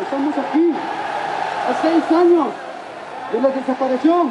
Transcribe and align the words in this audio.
Estamos 0.00 0.34
aquí 0.38 0.70
a 1.68 1.82
seis 1.82 2.04
años 2.16 2.48
de 3.32 3.40
la 3.40 3.48
desaparición 3.48 4.30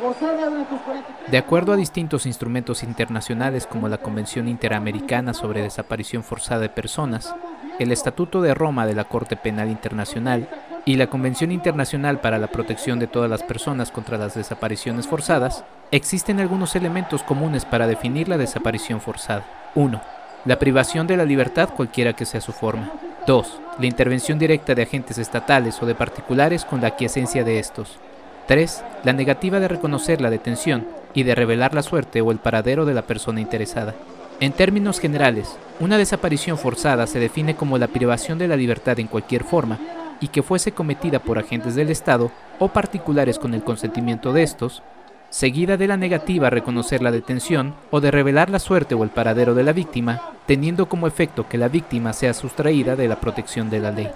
forzada 0.00 0.44
de 0.46 0.50
nuestros 0.50 0.80
43 0.80 1.30
De 1.30 1.38
acuerdo 1.38 1.72
a 1.72 1.76
distintos 1.76 2.26
instrumentos 2.26 2.82
internacionales 2.82 3.66
como 3.66 3.88
la 3.88 3.98
Convención 3.98 4.48
Interamericana 4.48 5.32
sobre 5.32 5.62
Desaparición 5.62 6.24
Forzada 6.24 6.62
de 6.62 6.68
Personas, 6.68 7.34
el 7.78 7.92
Estatuto 7.92 8.42
de 8.42 8.54
Roma 8.54 8.84
de 8.84 8.94
la 8.94 9.04
Corte 9.04 9.36
Penal 9.36 9.70
Internacional 9.70 10.48
y 10.84 10.96
la 10.96 11.06
Convención 11.06 11.52
Internacional 11.52 12.20
para 12.20 12.38
la 12.38 12.48
Protección 12.48 12.98
de 12.98 13.06
todas 13.06 13.30
las 13.30 13.42
personas 13.42 13.92
contra 13.92 14.18
las 14.18 14.34
desapariciones 14.34 15.06
forzadas, 15.06 15.64
existen 15.92 16.40
algunos 16.40 16.74
elementos 16.74 17.22
comunes 17.22 17.64
para 17.64 17.86
definir 17.86 18.28
la 18.28 18.38
desaparición 18.38 19.00
forzada. 19.00 19.44
1. 19.76 20.15
La 20.46 20.60
privación 20.60 21.08
de 21.08 21.16
la 21.16 21.24
libertad 21.24 21.70
cualquiera 21.74 22.12
que 22.12 22.24
sea 22.24 22.40
su 22.40 22.52
forma. 22.52 22.92
2. 23.26 23.60
La 23.80 23.86
intervención 23.86 24.38
directa 24.38 24.76
de 24.76 24.82
agentes 24.82 25.18
estatales 25.18 25.82
o 25.82 25.86
de 25.86 25.96
particulares 25.96 26.64
con 26.64 26.80
la 26.80 26.86
aquiescencia 26.86 27.42
de 27.42 27.58
estos. 27.58 27.98
3. 28.46 28.84
La 29.02 29.12
negativa 29.12 29.58
de 29.58 29.66
reconocer 29.66 30.20
la 30.20 30.30
detención 30.30 30.86
y 31.14 31.24
de 31.24 31.34
revelar 31.34 31.74
la 31.74 31.82
suerte 31.82 32.20
o 32.20 32.30
el 32.30 32.38
paradero 32.38 32.84
de 32.84 32.94
la 32.94 33.02
persona 33.02 33.40
interesada. 33.40 33.96
En 34.38 34.52
términos 34.52 35.00
generales, 35.00 35.56
una 35.80 35.98
desaparición 35.98 36.58
forzada 36.58 37.08
se 37.08 37.18
define 37.18 37.56
como 37.56 37.76
la 37.76 37.88
privación 37.88 38.38
de 38.38 38.46
la 38.46 38.54
libertad 38.54 39.00
en 39.00 39.08
cualquier 39.08 39.42
forma 39.42 39.80
y 40.20 40.28
que 40.28 40.44
fuese 40.44 40.70
cometida 40.70 41.18
por 41.18 41.40
agentes 41.40 41.74
del 41.74 41.90
Estado 41.90 42.30
o 42.60 42.68
particulares 42.68 43.40
con 43.40 43.52
el 43.52 43.64
consentimiento 43.64 44.32
de 44.32 44.44
estos, 44.44 44.84
seguida 45.30 45.76
de 45.76 45.86
la 45.86 45.96
negativa 45.96 46.46
a 46.46 46.50
reconocer 46.50 47.02
la 47.02 47.10
detención 47.10 47.74
o 47.90 48.00
de 48.00 48.10
revelar 48.10 48.50
la 48.50 48.58
suerte 48.58 48.94
o 48.94 49.04
el 49.04 49.10
paradero 49.10 49.54
de 49.54 49.64
la 49.64 49.72
víctima, 49.72 50.30
teniendo 50.46 50.88
como 50.88 51.06
efecto 51.06 51.48
que 51.48 51.58
la 51.58 51.68
víctima 51.68 52.12
sea 52.12 52.34
sustraída 52.34 52.96
de 52.96 53.08
la 53.08 53.20
protección 53.20 53.70
de 53.70 53.80
la 53.80 53.90
ley. 53.90 54.08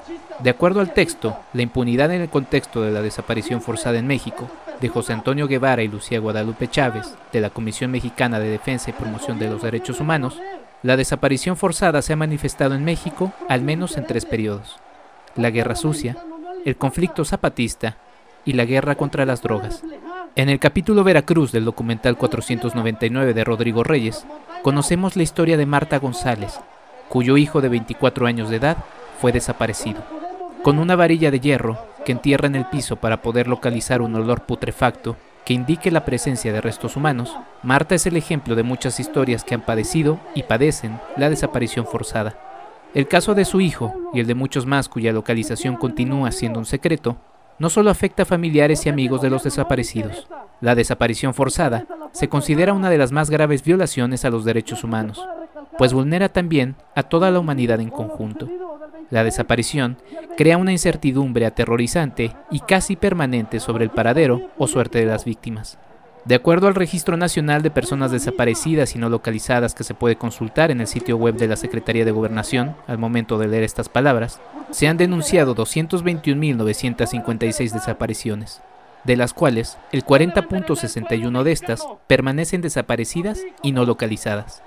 De 0.42 0.50
acuerdo 0.50 0.80
al 0.80 0.94
texto, 0.94 1.36
la 1.52 1.62
impunidad 1.62 2.10
en 2.12 2.22
el 2.22 2.30
contexto 2.30 2.82
de 2.82 2.90
la 2.90 3.02
desaparición 3.02 3.60
forzada 3.60 3.98
en 3.98 4.06
México, 4.06 4.48
de 4.80 4.88
José 4.88 5.12
Antonio 5.12 5.46
Guevara 5.46 5.82
y 5.82 5.88
Lucía 5.88 6.20
Guadalupe 6.20 6.68
Chávez, 6.68 7.14
de 7.32 7.40
la 7.40 7.50
Comisión 7.50 7.90
Mexicana 7.90 8.40
de 8.40 8.48
Defensa 8.48 8.88
y 8.88 8.94
Promoción 8.94 9.38
de 9.38 9.50
los 9.50 9.62
Derechos 9.62 10.00
Humanos, 10.00 10.40
la 10.82 10.96
desaparición 10.96 11.58
forzada 11.58 12.00
se 12.00 12.14
ha 12.14 12.16
manifestado 12.16 12.74
en 12.74 12.84
México 12.84 13.34
al 13.48 13.60
menos 13.60 13.98
en 13.98 14.06
tres 14.06 14.24
periodos. 14.24 14.78
La 15.36 15.50
Guerra 15.50 15.76
Sucia, 15.76 16.16
el 16.64 16.76
conflicto 16.76 17.26
zapatista 17.26 17.98
y 18.46 18.54
la 18.54 18.64
guerra 18.64 18.94
contra 18.94 19.26
las 19.26 19.42
drogas. 19.42 19.82
En 20.36 20.48
el 20.48 20.60
capítulo 20.60 21.02
Veracruz 21.02 21.50
del 21.50 21.64
documental 21.64 22.16
499 22.16 23.34
de 23.34 23.44
Rodrigo 23.44 23.82
Reyes, 23.82 24.24
conocemos 24.62 25.16
la 25.16 25.24
historia 25.24 25.56
de 25.56 25.66
Marta 25.66 25.98
González, 25.98 26.60
cuyo 27.08 27.36
hijo 27.36 27.60
de 27.60 27.68
24 27.68 28.28
años 28.28 28.48
de 28.48 28.56
edad 28.56 28.76
fue 29.20 29.32
desaparecido. 29.32 30.04
Con 30.62 30.78
una 30.78 30.94
varilla 30.94 31.32
de 31.32 31.40
hierro 31.40 31.84
que 32.04 32.12
entierra 32.12 32.46
en 32.46 32.54
el 32.54 32.64
piso 32.66 32.94
para 32.96 33.22
poder 33.22 33.48
localizar 33.48 34.02
un 34.02 34.14
olor 34.14 34.42
putrefacto 34.42 35.16
que 35.44 35.54
indique 35.54 35.90
la 35.90 36.04
presencia 36.04 36.52
de 36.52 36.60
restos 36.60 36.96
humanos, 36.96 37.36
Marta 37.64 37.96
es 37.96 38.06
el 38.06 38.16
ejemplo 38.16 38.54
de 38.54 38.62
muchas 38.62 39.00
historias 39.00 39.42
que 39.42 39.56
han 39.56 39.62
padecido 39.62 40.20
y 40.36 40.44
padecen 40.44 41.00
la 41.16 41.28
desaparición 41.28 41.86
forzada. 41.86 42.38
El 42.94 43.08
caso 43.08 43.34
de 43.34 43.44
su 43.44 43.60
hijo 43.60 43.94
y 44.14 44.20
el 44.20 44.28
de 44.28 44.36
muchos 44.36 44.64
más 44.64 44.88
cuya 44.88 45.12
localización 45.12 45.76
continúa 45.76 46.30
siendo 46.30 46.60
un 46.60 46.66
secreto, 46.66 47.16
no 47.60 47.70
solo 47.70 47.90
afecta 47.90 48.24
a 48.24 48.26
familiares 48.26 48.84
y 48.84 48.88
amigos 48.88 49.20
de 49.20 49.30
los 49.30 49.44
desaparecidos. 49.44 50.26
La 50.60 50.74
desaparición 50.74 51.34
forzada 51.34 51.86
se 52.12 52.28
considera 52.28 52.72
una 52.72 52.90
de 52.90 52.98
las 52.98 53.12
más 53.12 53.30
graves 53.30 53.62
violaciones 53.62 54.24
a 54.24 54.30
los 54.30 54.44
derechos 54.44 54.82
humanos, 54.82 55.24
pues 55.78 55.92
vulnera 55.92 56.30
también 56.30 56.74
a 56.96 57.04
toda 57.04 57.30
la 57.30 57.38
humanidad 57.38 57.78
en 57.80 57.90
conjunto. 57.90 58.48
La 59.10 59.24
desaparición 59.24 59.98
crea 60.36 60.56
una 60.56 60.72
incertidumbre 60.72 61.44
aterrorizante 61.44 62.34
y 62.50 62.60
casi 62.60 62.96
permanente 62.96 63.60
sobre 63.60 63.84
el 63.84 63.90
paradero 63.90 64.50
o 64.56 64.66
suerte 64.66 64.98
de 64.98 65.06
las 65.06 65.24
víctimas. 65.24 65.78
De 66.26 66.34
acuerdo 66.34 66.68
al 66.68 66.74
Registro 66.74 67.16
Nacional 67.16 67.62
de 67.62 67.70
Personas 67.70 68.10
Desaparecidas 68.10 68.94
y 68.94 68.98
No 68.98 69.08
Localizadas 69.08 69.74
que 69.74 69.84
se 69.84 69.94
puede 69.94 70.16
consultar 70.16 70.70
en 70.70 70.82
el 70.82 70.86
sitio 70.86 71.16
web 71.16 71.36
de 71.36 71.48
la 71.48 71.56
Secretaría 71.56 72.04
de 72.04 72.10
Gobernación, 72.10 72.76
al 72.86 72.98
momento 72.98 73.38
de 73.38 73.48
leer 73.48 73.62
estas 73.62 73.88
palabras, 73.88 74.38
se 74.70 74.86
han 74.86 74.98
denunciado 74.98 75.56
221.956 75.56 77.72
desapariciones, 77.72 78.60
de 79.04 79.16
las 79.16 79.32
cuales 79.32 79.78
el 79.92 80.04
40.61 80.04 81.42
de 81.42 81.52
estas 81.52 81.86
permanecen 82.06 82.60
desaparecidas 82.60 83.40
y 83.62 83.72
no 83.72 83.86
localizadas. 83.86 84.62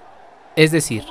Es 0.56 0.72
decir, 0.72 1.04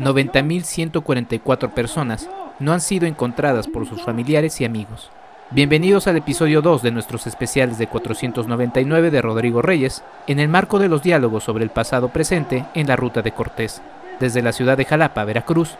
90.144 0.00 1.72
personas 1.72 2.28
no 2.58 2.72
han 2.72 2.80
sido 2.80 3.06
encontradas 3.06 3.68
por 3.68 3.86
sus 3.86 4.02
familiares 4.02 4.60
y 4.60 4.64
amigos. 4.64 5.12
Bienvenidos 5.50 6.06
al 6.06 6.16
episodio 6.16 6.62
2 6.62 6.82
de 6.82 6.90
nuestros 6.90 7.26
especiales 7.26 7.76
de 7.76 7.86
499 7.86 9.10
de 9.10 9.22
Rodrigo 9.22 9.60
Reyes, 9.60 10.02
en 10.26 10.40
el 10.40 10.48
marco 10.48 10.78
de 10.78 10.88
los 10.88 11.02
diálogos 11.02 11.44
sobre 11.44 11.64
el 11.64 11.70
pasado 11.70 12.08
presente 12.08 12.64
en 12.74 12.86
la 12.86 12.96
ruta 12.96 13.20
de 13.20 13.32
Cortés. 13.32 13.82
Desde 14.18 14.40
la 14.42 14.52
ciudad 14.52 14.78
de 14.78 14.86
Jalapa, 14.86 15.22
Veracruz, 15.24 15.76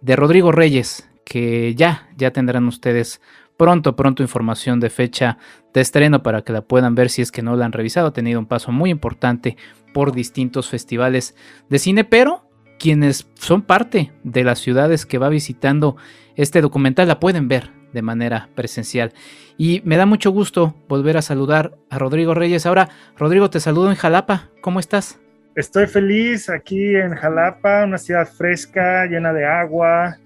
de 0.00 0.16
Rodrigo 0.16 0.50
Reyes, 0.50 1.08
que 1.24 1.76
ya, 1.76 2.08
ya 2.16 2.32
tendrán 2.32 2.66
ustedes 2.66 3.20
pronto, 3.56 3.96
pronto 3.96 4.22
información 4.22 4.80
de 4.80 4.90
fecha 4.90 5.38
de 5.72 5.80
estreno 5.80 6.22
para 6.22 6.42
que 6.42 6.52
la 6.52 6.62
puedan 6.62 6.94
ver 6.94 7.10
si 7.10 7.22
es 7.22 7.32
que 7.32 7.42
no 7.42 7.56
la 7.56 7.66
han 7.66 7.72
revisado. 7.72 8.08
Ha 8.08 8.12
tenido 8.12 8.38
un 8.38 8.46
paso 8.46 8.72
muy 8.72 8.90
importante 8.90 9.56
por 9.92 10.12
distintos 10.12 10.68
festivales 10.68 11.34
de 11.68 11.78
cine, 11.78 12.04
pero 12.04 12.48
quienes 12.78 13.28
son 13.34 13.62
parte 13.62 14.12
de 14.22 14.44
las 14.44 14.58
ciudades 14.58 15.06
que 15.06 15.18
va 15.18 15.28
visitando 15.28 15.96
este 16.34 16.60
documental 16.60 17.08
la 17.08 17.20
pueden 17.20 17.48
ver 17.48 17.70
de 17.92 18.02
manera 18.02 18.50
presencial. 18.54 19.12
Y 19.56 19.80
me 19.84 19.96
da 19.96 20.04
mucho 20.04 20.30
gusto 20.30 20.74
volver 20.88 21.16
a 21.16 21.22
saludar 21.22 21.78
a 21.88 21.98
Rodrigo 21.98 22.34
Reyes. 22.34 22.66
Ahora, 22.66 22.90
Rodrigo, 23.16 23.48
te 23.48 23.60
saludo 23.60 23.90
en 23.90 23.96
Jalapa. 23.96 24.50
¿Cómo 24.60 24.80
estás? 24.80 25.18
Estoy 25.54 25.86
feliz 25.86 26.50
aquí 26.50 26.94
en 26.94 27.14
Jalapa, 27.14 27.84
una 27.84 27.96
ciudad 27.96 28.28
fresca, 28.28 29.06
llena 29.06 29.32
de 29.32 29.46
agua, 29.46 30.18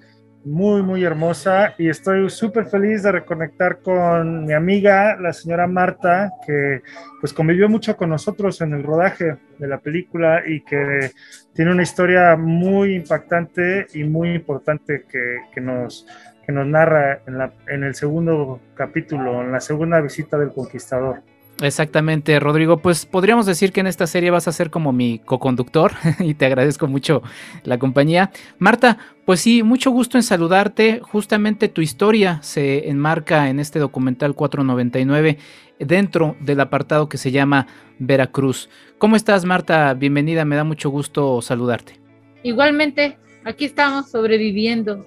muy, 0.45 0.83
muy 0.83 1.05
hermosa. 1.05 1.75
Y 1.78 1.89
estoy 1.89 2.28
súper 2.31 2.67
feliz 2.67 3.03
de 3.03 3.12
reconectar 3.12 3.81
con 3.81 4.45
mi 4.47 4.53
amiga, 4.53 5.17
la 5.17 5.33
señora 5.33 5.67
Marta, 5.67 6.33
que 6.47 6.83
pues 7.21 7.33
convivió 7.33 7.69
mucho 7.69 7.97
con 7.97 8.11
nosotros 8.11 8.61
en 8.61 8.73
el 8.73 8.83
rodaje 8.83 9.37
de 9.59 9.69
la 9.69 9.78
película 9.78 10.43
y 10.47 10.62
que 10.62 11.11
tiene 11.53 11.73
una 11.73 11.83
historia 11.83 12.37
muy 12.37 12.95
impactante 12.95 13.87
y 13.95 14.05
muy 14.05 14.31
importante 14.31 15.05
que, 15.09 15.39
que 15.53 15.61
nos, 15.61 16.06
que 16.45 16.53
nos 16.53 16.67
narra 16.67 17.21
en, 17.27 17.39
la, 17.39 17.53
en 17.69 17.84
el 17.84 17.95
segundo 17.95 18.61
capítulo, 18.75 19.43
en 19.43 19.53
la 19.53 19.61
segunda 19.61 20.01
visita 20.01 20.39
del 20.39 20.53
conquistador. 20.53 21.22
Exactamente, 21.62 22.38
Rodrigo. 22.41 22.78
Pues 22.78 23.07
podríamos 23.07 23.47
decir 23.47 23.72
que 23.72 23.80
en 23.80 23.86
esta 23.86 24.07
serie 24.07 24.30
vas 24.30 24.48
a 24.48 24.53
ser 24.53 24.71
como 24.71 24.92
mi 24.92 25.18
co-conductor 25.18 25.92
y 26.21 26.34
te 26.34 26.47
agradezco 26.47 26.86
mucho 26.86 27.22
la 27.65 27.78
compañía. 27.78 28.30
Marta, 28.59 28.98
pues 29.24 29.41
sí, 29.41 29.62
mucho 29.62 29.91
gusto 29.91 30.16
en 30.16 30.22
saludarte. 30.22 31.01
Justamente 31.01 31.68
tu 31.68 31.83
historia 31.83 32.39
se 32.42 32.89
enmarca 32.89 33.48
en 33.48 33.60
este 33.60 33.78
documental 33.78 34.34
499 34.34 35.39
dentro 35.78 36.36
del 36.41 36.60
apartado 36.60 37.09
que 37.09 37.18
se 37.18 37.30
llama 37.30 37.66
Veracruz. 37.98 38.68
¿Cómo 38.98 39.16
estás, 39.16 39.45
Marta? 39.45 39.92
Bienvenida, 39.95 40.45
me 40.45 40.56
da 40.56 40.65
mucho 40.65 40.91
gusto 40.91 41.42
saludarte. 41.42 42.01
Igualmente, 42.42 43.18
aquí 43.45 43.66
estamos 43.66 44.10
sobreviviendo. 44.10 45.06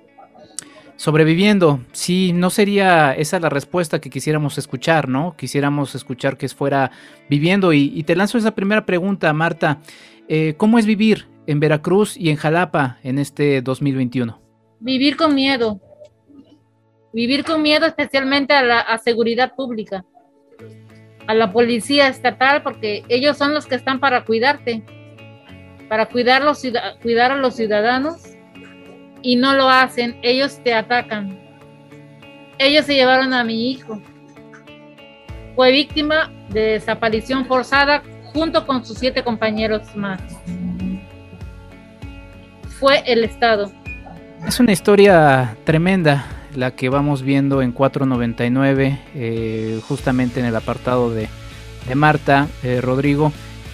Sobreviviendo, 0.95 1.81
sí, 1.91 2.33
no 2.33 2.49
sería 2.49 3.13
esa 3.13 3.39
la 3.39 3.49
respuesta 3.49 3.99
que 3.99 4.09
quisiéramos 4.09 4.57
escuchar, 4.57 5.09
¿no? 5.09 5.35
Quisiéramos 5.35 5.95
escuchar 5.95 6.37
que 6.37 6.47
fuera 6.49 6.91
viviendo. 7.29 7.73
Y, 7.73 8.03
te 8.03 8.15
lanzo 8.15 8.37
esa 8.37 8.53
primera 8.53 8.85
pregunta, 8.85 9.33
Marta. 9.33 9.79
Eh, 10.27 10.53
¿Cómo 10.57 10.77
es 10.77 10.85
vivir 10.85 11.27
en 11.47 11.59
Veracruz 11.59 12.15
y 12.15 12.29
en 12.29 12.35
Jalapa 12.37 12.99
en 13.03 13.17
este 13.17 13.61
2021? 13.61 14.39
Vivir 14.79 15.17
con 15.17 15.33
miedo. 15.33 15.81
Vivir 17.11 17.43
con 17.43 17.61
miedo 17.61 17.85
especialmente 17.85 18.53
a 18.53 18.63
la 18.63 18.97
seguridad 19.03 19.55
pública. 19.55 20.05
a 21.25 21.33
la 21.33 21.53
policía 21.53 22.09
estatal 22.09 22.63
porque 22.63 23.03
ellos 23.07 23.37
son 23.37 23.53
los 23.53 23.65
que 23.65 23.75
están 23.75 24.01
para 24.01 24.25
cuidarte, 24.25 24.83
para 25.87 26.07
cuidar, 26.07 26.43
los, 26.43 26.61
cuidar 27.01 27.31
a 27.31 27.37
los 27.37 27.55
ciudadanos 27.55 28.32
y 29.23 29.37
no 29.37 29.55
lo 29.55 29.69
hacen, 29.69 30.17
ellos 30.21 30.59
te 30.63 30.73
atacan. 30.73 31.39
Ellos 32.59 32.85
se 32.85 32.93
llevaron 32.93 33.33
a 33.33 33.43
mi 33.43 33.71
hijo. 33.71 33.99
Fue 35.55 35.71
víctima 35.71 36.31
de 36.49 36.61
desaparición 36.73 37.45
forzada 37.45 38.03
junto 38.25 38.67
con 38.67 38.85
sus 38.85 38.99
siete 38.99 39.23
compañeros 39.23 39.95
más. 39.95 40.21
Fue 42.79 43.01
el 43.05 43.23
Estado. 43.23 43.71
Es 44.45 44.59
una 44.59 44.73
historia 44.73 45.55
tremenda 45.63 46.25
la 46.55 46.71
que 46.71 46.89
vamos 46.89 47.23
viendo 47.23 47.61
en 47.61 47.71
499, 47.71 48.99
eh, 49.15 49.79
justamente 49.87 50.39
en 50.39 50.45
el 50.45 50.55
apartado 50.55 51.09
de, 51.11 51.29
Marta, 51.95 52.47
eh, 52.63 52.81
Rodrigo. 52.81 53.31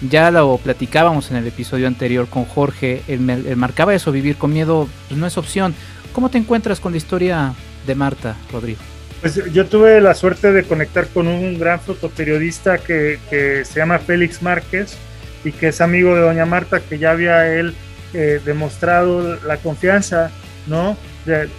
Ya 0.08 0.30
lo 0.30 0.56
platicábamos 0.58 1.30
en 1.30 1.36
el 1.36 1.46
episodio 1.46 1.86
anterior 1.86 2.26
con 2.28 2.44
Jorge, 2.44 3.02
él, 3.06 3.20
marcaba 3.56 3.94
eso, 3.94 4.12
vivir 4.12 4.36
con 4.36 4.52
miedo 4.52 4.88
pues, 5.08 5.20
no 5.20 5.26
es 5.26 5.36
opción. 5.36 5.74
¿Cómo 6.12 6.30
te 6.30 6.38
encuentras 6.38 6.80
con 6.80 6.92
la 6.92 6.98
historia 6.98 7.54
de 7.86 7.94
Marta, 7.94 8.36
Rodrigo? 8.52 8.80
Pues 9.20 9.40
yo 9.52 9.66
tuve 9.66 10.00
la 10.00 10.14
suerte 10.14 10.52
de 10.52 10.64
conectar 10.64 11.06
con 11.08 11.28
un 11.28 11.58
gran 11.58 11.78
fotoperiodista 11.80 12.78
que, 12.78 13.18
que 13.28 13.64
se 13.66 13.80
llama 13.80 13.98
Félix 13.98 14.40
Márquez 14.42 14.96
y 15.44 15.52
que 15.52 15.68
es 15.68 15.80
amigo 15.80 16.14
de 16.14 16.22
doña 16.22 16.46
Marta, 16.46 16.80
que 16.80 16.98
ya 16.98 17.10
había 17.10 17.52
él 17.52 17.74
eh, 18.12 18.40
demostrado 18.44 19.36
la 19.46 19.58
confianza, 19.58 20.30
¿no? 20.66 20.96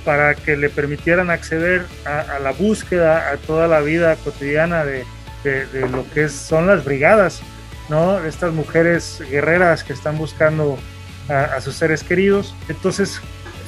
para 0.04 0.36
que 0.36 0.58
le 0.58 0.70
permitieran 0.70 1.30
acceder 1.30 1.86
a, 2.04 2.40
la 2.40 2.52
búsqueda, 2.52 3.32
a 3.32 3.38
toda 3.38 3.68
la 3.68 3.80
vida 3.80 4.16
cotidiana 4.18 4.84
de, 4.84 5.06
lo 5.92 6.06
que 6.14 6.30
son 6.30 6.68
las 6.68 6.84
brigadas, 6.84 7.42
¿no? 7.92 8.18
Estas 8.26 8.52
mujeres 8.54 9.22
guerreras 9.30 9.84
que 9.84 9.94
están 9.94 10.18
buscando 10.18 10.80
a, 11.30 11.62
sus 11.62 11.76
seres 11.76 12.04
queridos. 12.04 12.56
Entonces, 12.68 13.22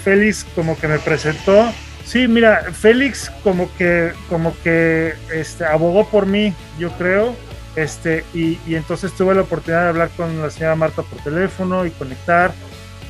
Félix 0.04 0.46
como 0.56 0.76
que 0.80 0.88
me 0.88 0.98
presentó. 0.98 1.72
Sí, 2.04 2.28
mira, 2.28 2.64
Félix 2.74 3.32
como 3.44 3.70
que, 3.78 4.14
como 4.30 4.56
que 4.64 5.14
este, 5.32 5.66
abogó 5.66 6.10
por 6.10 6.26
mí, 6.26 6.56
yo 6.80 6.90
creo. 6.94 7.36
Este, 7.76 8.24
y, 8.34 8.60
y 8.66 8.76
entonces 8.76 9.14
tuve 9.14 9.36
la 9.36 9.42
oportunidad 9.42 9.84
de 9.84 9.90
hablar 9.90 10.10
con 10.18 10.42
la 10.42 10.50
señora 10.50 10.76
Marta 10.76 11.04
por 11.04 11.20
teléfono 11.24 11.86
y 11.86 11.92
conectar 11.92 12.54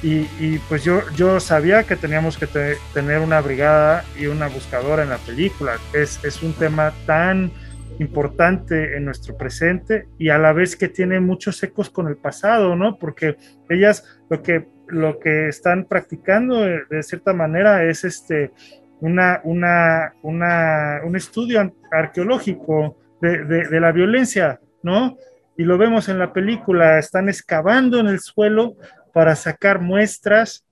y, 0.03 0.57
pues 0.67 0.83
yo, 0.83 1.01
yo 1.15 1.39
sabía 1.39 1.83
que 1.83 1.95
teníamos 1.95 2.37
que 2.37 2.45
tener 2.93 3.19
una 3.19 3.39
brigada 3.39 4.03
y 4.19 4.25
una 4.25 4.47
buscadora 4.47 5.03
en 5.03 5.09
la 5.09 5.17
película. 5.17 5.77
Es, 5.93 6.21
es 6.25 6.43
un 6.43 6.51
tema 6.51 6.93
tan 7.05 7.51
importante 7.99 8.97
en 8.97 9.05
nuestro 9.05 9.37
presente 9.37 10.07
y 10.17 10.29
a 10.29 10.37
la 10.37 10.53
vez 10.53 10.75
que 10.75 10.87
tiene 10.87 11.19
muchos 11.19 11.61
ecos 11.63 11.89
con 11.89 12.07
el 12.07 12.17
pasado, 12.17 12.75
¿no? 12.75 12.97
Porque 12.97 13.37
ellas 13.69 14.03
lo 14.29 14.41
que, 14.41 14.67
lo 14.87 15.19
que 15.19 15.47
están 15.47 15.85
practicando 15.85 16.61
de, 16.61 17.03
cierta 17.03 17.33
manera 17.33 17.83
es 17.83 18.03
este, 18.03 18.51
una, 18.99 19.41
una, 19.43 20.13
una, 20.21 21.01
un 21.03 21.15
estudio 21.15 21.73
arqueológico 21.91 22.97
de, 23.21 23.45
de, 23.45 23.79
la 23.79 23.91
violencia, 23.91 24.59
¿no? 24.81 25.17
Y 25.55 25.63
lo 25.63 25.77
vemos 25.77 26.09
en 26.09 26.19
la 26.19 26.33
película, 26.33 26.99
están 26.99 27.29
excavando 27.29 27.99
en 27.99 28.07
el 28.07 28.19
suelo 28.19 28.75
para 29.13 29.35
sacar 29.35 29.79
muestras 29.79 30.65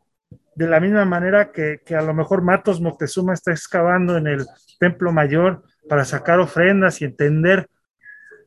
de 0.56 0.67
la 0.67 0.79
misma 0.79 1.06
manera 1.06 1.51
que, 1.51 1.79
a 1.95 2.01
lo 2.01 2.13
mejor 2.13 2.41
Matos 2.41 2.81
Moctezuma 2.81 3.33
está 3.33 3.51
excavando 3.51 4.17
en 4.17 4.27
el 4.27 4.45
Templo 4.79 5.12
Mayor 5.12 5.63
para 5.88 6.06
sacar 6.06 6.39
ofrendas 6.39 7.01
y 7.01 7.06
entender 7.06 7.68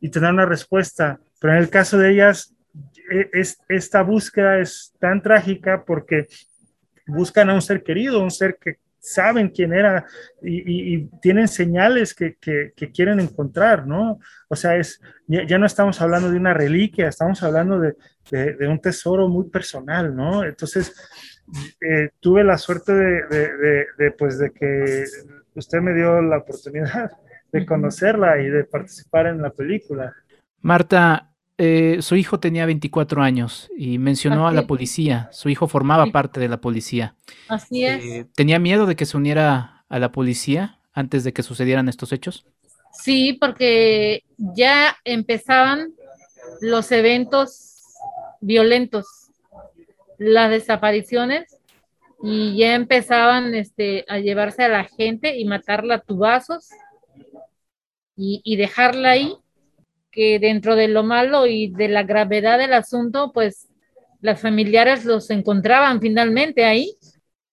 y 0.01 0.11
tener 0.11 0.31
una 0.31 0.47
respuesta. 0.47 1.19
Pero 1.41 1.55
en 1.55 1.61
el 1.61 1.71
caso 1.71 1.99
de 1.99 2.13
ellas, 2.13 2.55
e, 3.11 3.31
es, 3.33 3.59
esta 3.69 4.03
búsqueda 4.03 4.59
es 4.59 4.95
tan 4.99 5.23
trágica 5.23 5.85
porque 5.85 6.27
buscan 7.07 7.51
a 7.51 7.55
un 7.55 7.63
ser 7.63 7.83
querido, 7.83 8.23
un 8.23 8.31
ser 8.31 8.57
que 8.61 8.79
saben 9.05 9.51
quién 9.51 9.75
era 9.75 10.07
y, 10.43 11.05
tienen 11.21 11.47
señales 11.47 12.15
que, 12.15 12.37
quieren 12.95 13.21
encontrar, 13.21 13.87
¿no? 13.87 14.19
O 14.49 14.57
sea, 14.57 14.77
es, 14.77 15.01
ya, 15.27 15.59
no 15.59 15.67
estamos 15.67 16.01
hablando 16.01 16.31
de 16.31 16.39
una 16.39 16.55
reliquia, 16.55 17.09
estamos 17.09 17.43
hablando 17.43 17.79
de, 17.79 17.95
un 18.67 18.81
tesoro 18.81 19.29
muy 19.29 19.51
personal, 19.51 20.17
¿no? 20.17 20.43
Entonces, 20.43 20.95
eh, 21.81 22.11
tuve 22.21 22.43
la 22.45 22.57
suerte 22.57 22.93
de, 22.95 24.11
pues, 24.19 24.39
de 24.39 24.51
que 24.51 25.05
usted 25.55 25.81
me 25.81 25.95
dio 25.95 26.21
la 26.23 26.39
oportunidad 26.39 27.13
de 27.53 27.67
conocerla 27.67 28.41
y 28.41 28.49
de 28.49 28.65
participar 28.65 29.27
en 29.27 29.43
la 29.43 29.51
película. 29.51 30.13
Marta, 30.61 31.31
eh, 31.57 31.99
su 32.01 32.17
hijo 32.17 32.41
tenía 32.41 32.67
24 32.67 33.23
años 33.23 33.71
y 33.77 33.99
mencionó 33.99 34.49
a 34.49 34.53
la 34.53 34.67
policía. 34.67 35.29
Su 35.31 35.49
hijo 35.49 35.69
formaba 35.69 36.07
parte 36.07 36.41
de 36.41 36.49
la 36.49 36.61
policía. 36.61 37.15
Así 37.49 37.85
es. 37.85 38.05
Eh, 38.05 38.27
¿Tenía 38.35 38.59
miedo 38.59 38.87
de 38.87 38.97
que 38.97 39.07
se 39.07 39.17
uniera 39.17 39.85
a 39.89 39.99
la 39.99 40.11
policía 40.11 40.81
antes 40.93 41.23
de 41.23 41.33
que 41.33 41.43
sucedieran 41.43 41.89
estos 41.89 42.13
hechos? 42.13 42.47
Sí, 42.93 43.37
porque 43.41 44.25
ya 44.37 44.97
empezaban 45.05 45.93
los 46.61 46.91
eventos 46.93 47.75
violentos, 48.41 49.31
las 50.19 50.51
desapariciones 50.51 51.57
y 52.27 52.57
ya 52.57 52.75
empezaban 52.75 53.55
este, 53.55 54.07
a 54.09 54.19
llevarse 54.19 54.63
a 54.63 54.69
la 54.69 54.85
gente 54.85 55.37
y 55.37 55.45
matarla 55.45 55.97
a 55.97 56.01
tubazos 56.01 56.71
y, 58.17 58.41
y 58.43 58.57
dejarla 58.57 59.11
ahí 59.11 59.37
que 60.11 60.39
dentro 60.39 60.75
de 60.75 60.89
lo 60.89 61.03
malo 61.03 61.47
y 61.47 61.69
de 61.69 61.89
la 61.89 62.03
gravedad 62.03 62.57
del 62.59 62.73
asunto, 62.73 63.31
pues 63.35 63.69
las 64.23 64.41
familiares 64.41 65.05
los 65.05 65.29
encontraban 65.29 66.01
finalmente 66.01 66.65
ahí. 66.65 66.97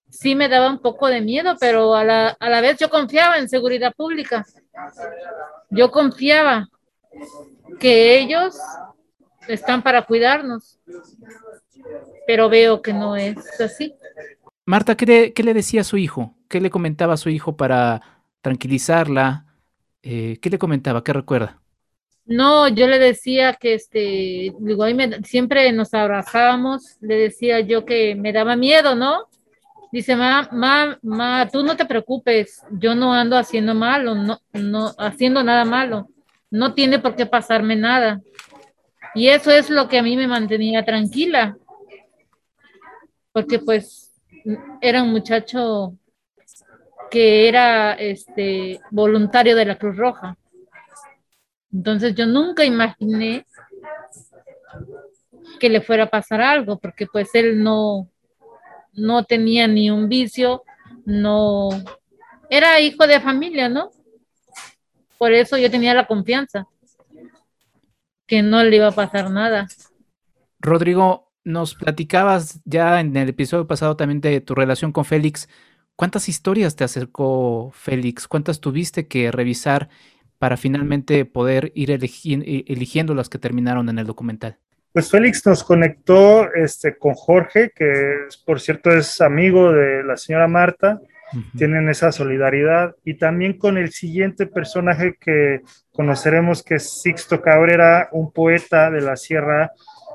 Sí 0.09 0.35
me 0.35 0.47
daba 0.47 0.69
un 0.69 0.79
poco 0.79 1.07
de 1.07 1.19
miedo, 1.19 1.57
pero 1.59 1.94
a 1.94 2.06
la, 2.06 2.29
a 2.29 2.50
la 2.50 2.62
vez 2.62 2.77
yo 2.77 2.89
confiaba 2.89 3.39
en 3.39 3.50
seguridad 3.50 3.94
pública. 3.94 4.45
Yo 5.69 5.91
confiaba 5.91 6.69
que 7.77 8.19
ellos 8.19 8.56
están 9.50 9.83
para 9.83 10.03
cuidarnos, 10.03 10.79
pero 12.25 12.47
veo 12.47 12.81
que 12.81 12.94
no 12.94 13.17
es 13.17 13.59
así. 13.59 13.95
Marta, 14.66 14.96
¿qué 14.96 15.06
le, 15.06 15.34
qué 15.34 15.44
le 15.44 15.54
decía 15.54 15.81
a 15.81 15.86
su 15.86 15.98
hijo? 15.98 16.36
¿Qué 16.48 16.62
le 16.62 16.69
comentaba 16.69 17.16
a 17.16 17.18
su 17.18 17.30
hijo 17.30 17.58
para 17.58 18.02
tranquilizarla? 18.42 19.46
Eh, 20.04 20.38
¿Qué 20.42 20.50
le 20.50 20.58
comentaba? 20.58 21.04
¿Qué 21.04 21.13
recuerda? 21.13 21.62
No, 22.25 22.68
yo 22.68 22.88
le 22.88 23.00
decía 23.00 23.54
que 23.54 23.74
este, 23.74 24.53
digo, 24.60 24.84
ahí 24.84 24.96
siempre 25.24 25.72
nos 25.74 25.94
abrazábamos, 25.94 26.98
le 27.01 27.15
decía 27.15 27.60
yo 27.60 27.84
que 27.84 28.15
me 28.15 28.32
daba 28.32 28.56
miedo, 28.56 28.96
¿no? 28.96 29.27
Dice, 29.91 30.15
ma, 30.15 30.48
ma, 31.01 31.50
tú 31.51 31.63
no 31.63 31.75
te 31.75 31.86
preocupes, 31.86 32.63
yo 32.72 32.96
no 32.96 33.13
ando 33.13 33.38
haciendo 33.38 33.75
malo, 33.75 34.15
no, 34.15 34.39
no, 34.53 34.91
haciendo 34.98 35.44
nada 35.44 35.65
malo, 35.65 36.08
no 36.50 36.74
tiene 36.74 37.00
por 37.00 37.15
qué 37.15 37.25
pasarme 37.25 37.75
nada. 37.75 38.22
Y 39.13 39.27
eso 39.27 39.51
es 39.51 39.70
lo 39.70 39.89
que 39.89 40.00
a 40.00 40.03
mí 40.03 40.15
me 40.15 40.27
mantenía 40.27 40.86
tranquila, 40.86 41.58
porque 43.34 43.60
pues 43.60 44.00
era 44.81 45.03
un 45.03 45.12
muchacho 45.12 45.98
que 47.10 47.48
era 47.48 47.93
este 47.93 48.79
voluntario 48.89 49.55
de 49.55 49.65
la 49.65 49.77
Cruz 49.77 49.98
Roja. 49.98 50.38
Entonces 51.71 52.15
yo 52.15 52.25
nunca 52.25 52.63
imaginé 52.63 53.45
que 55.60 55.69
le 55.69 55.81
fuera 55.81 56.05
a 56.05 56.10
pasar 56.10 56.41
algo, 56.41 56.79
porque 56.79 57.05
pues 57.05 57.33
él 57.33 57.62
no, 57.63 58.10
no 58.93 59.24
tenía 59.25 59.67
ni 59.67 59.89
un 59.89 60.10
vicio, 60.10 60.63
no 61.05 61.69
era 62.50 62.79
hijo 62.79 63.07
de 63.07 63.19
familia, 63.19 63.69
¿no? 63.69 63.91
Por 65.17 65.31
eso 65.33 65.57
yo 65.57 65.69
tenía 65.69 65.93
la 65.93 66.07
confianza 66.07 66.67
que 68.25 68.41
no 68.41 68.63
le 68.63 68.77
iba 68.77 68.88
a 68.88 68.91
pasar 68.91 69.29
nada. 69.29 69.67
Rodrigo, 70.60 71.30
nos 71.43 71.75
platicabas 71.75 72.62
ya 72.65 73.00
en 73.00 73.15
el 73.17 73.29
episodio 73.29 73.67
pasado 73.67 73.95
también 73.95 74.21
de 74.21 74.41
tu 74.41 74.55
relación 74.55 74.91
con 74.91 75.05
Félix. 75.05 75.50
¿Cuántas 75.95 76.29
historias 76.29 76.75
te 76.75 76.83
acercó 76.83 77.71
Félix? 77.74 78.27
¿Cuántas 78.27 78.60
tuviste 78.60 79.07
que 79.07 79.31
revisar 79.31 79.89
para 80.39 80.57
finalmente 80.57 81.25
poder 81.25 81.71
ir 81.75 81.91
eligiendo 81.91 83.13
las 83.13 83.29
que 83.29 83.38
terminaron 83.38 83.89
en 83.89 84.00
el 84.00 84.07
documental? 84.07 84.57
Pues 84.93 85.10
Félix 85.10 85.45
nos 85.45 85.63
conectó 85.63 86.51
este, 86.53 86.98
con 86.98 87.13
Jorge, 87.13 87.71
que 87.74 88.27
por 88.45 88.60
cierto 88.60 88.91
es 88.91 89.21
amigo 89.21 89.71
de 89.71 90.03
la 90.03 90.17
señora 90.17 90.48
Marta, 90.48 91.00
tienen 91.55 91.88
esa 91.88 92.12
solidaridad, 92.12 92.95
y 93.05 93.13
también 93.13 93.57
con 93.57 93.77
el 93.77 93.91
siguiente 93.91 94.48
personaje 94.48 95.15
que 95.17 95.62
conoceremos, 95.93 96.62
que 96.62 96.75
es 96.75 97.01
Sixto 97.01 97.41
Cabrera, 97.41 98.10
un 98.12 98.33
poeta 98.33 98.91
de 98.91 99.00
la 99.00 99.15
sierra 99.15 99.71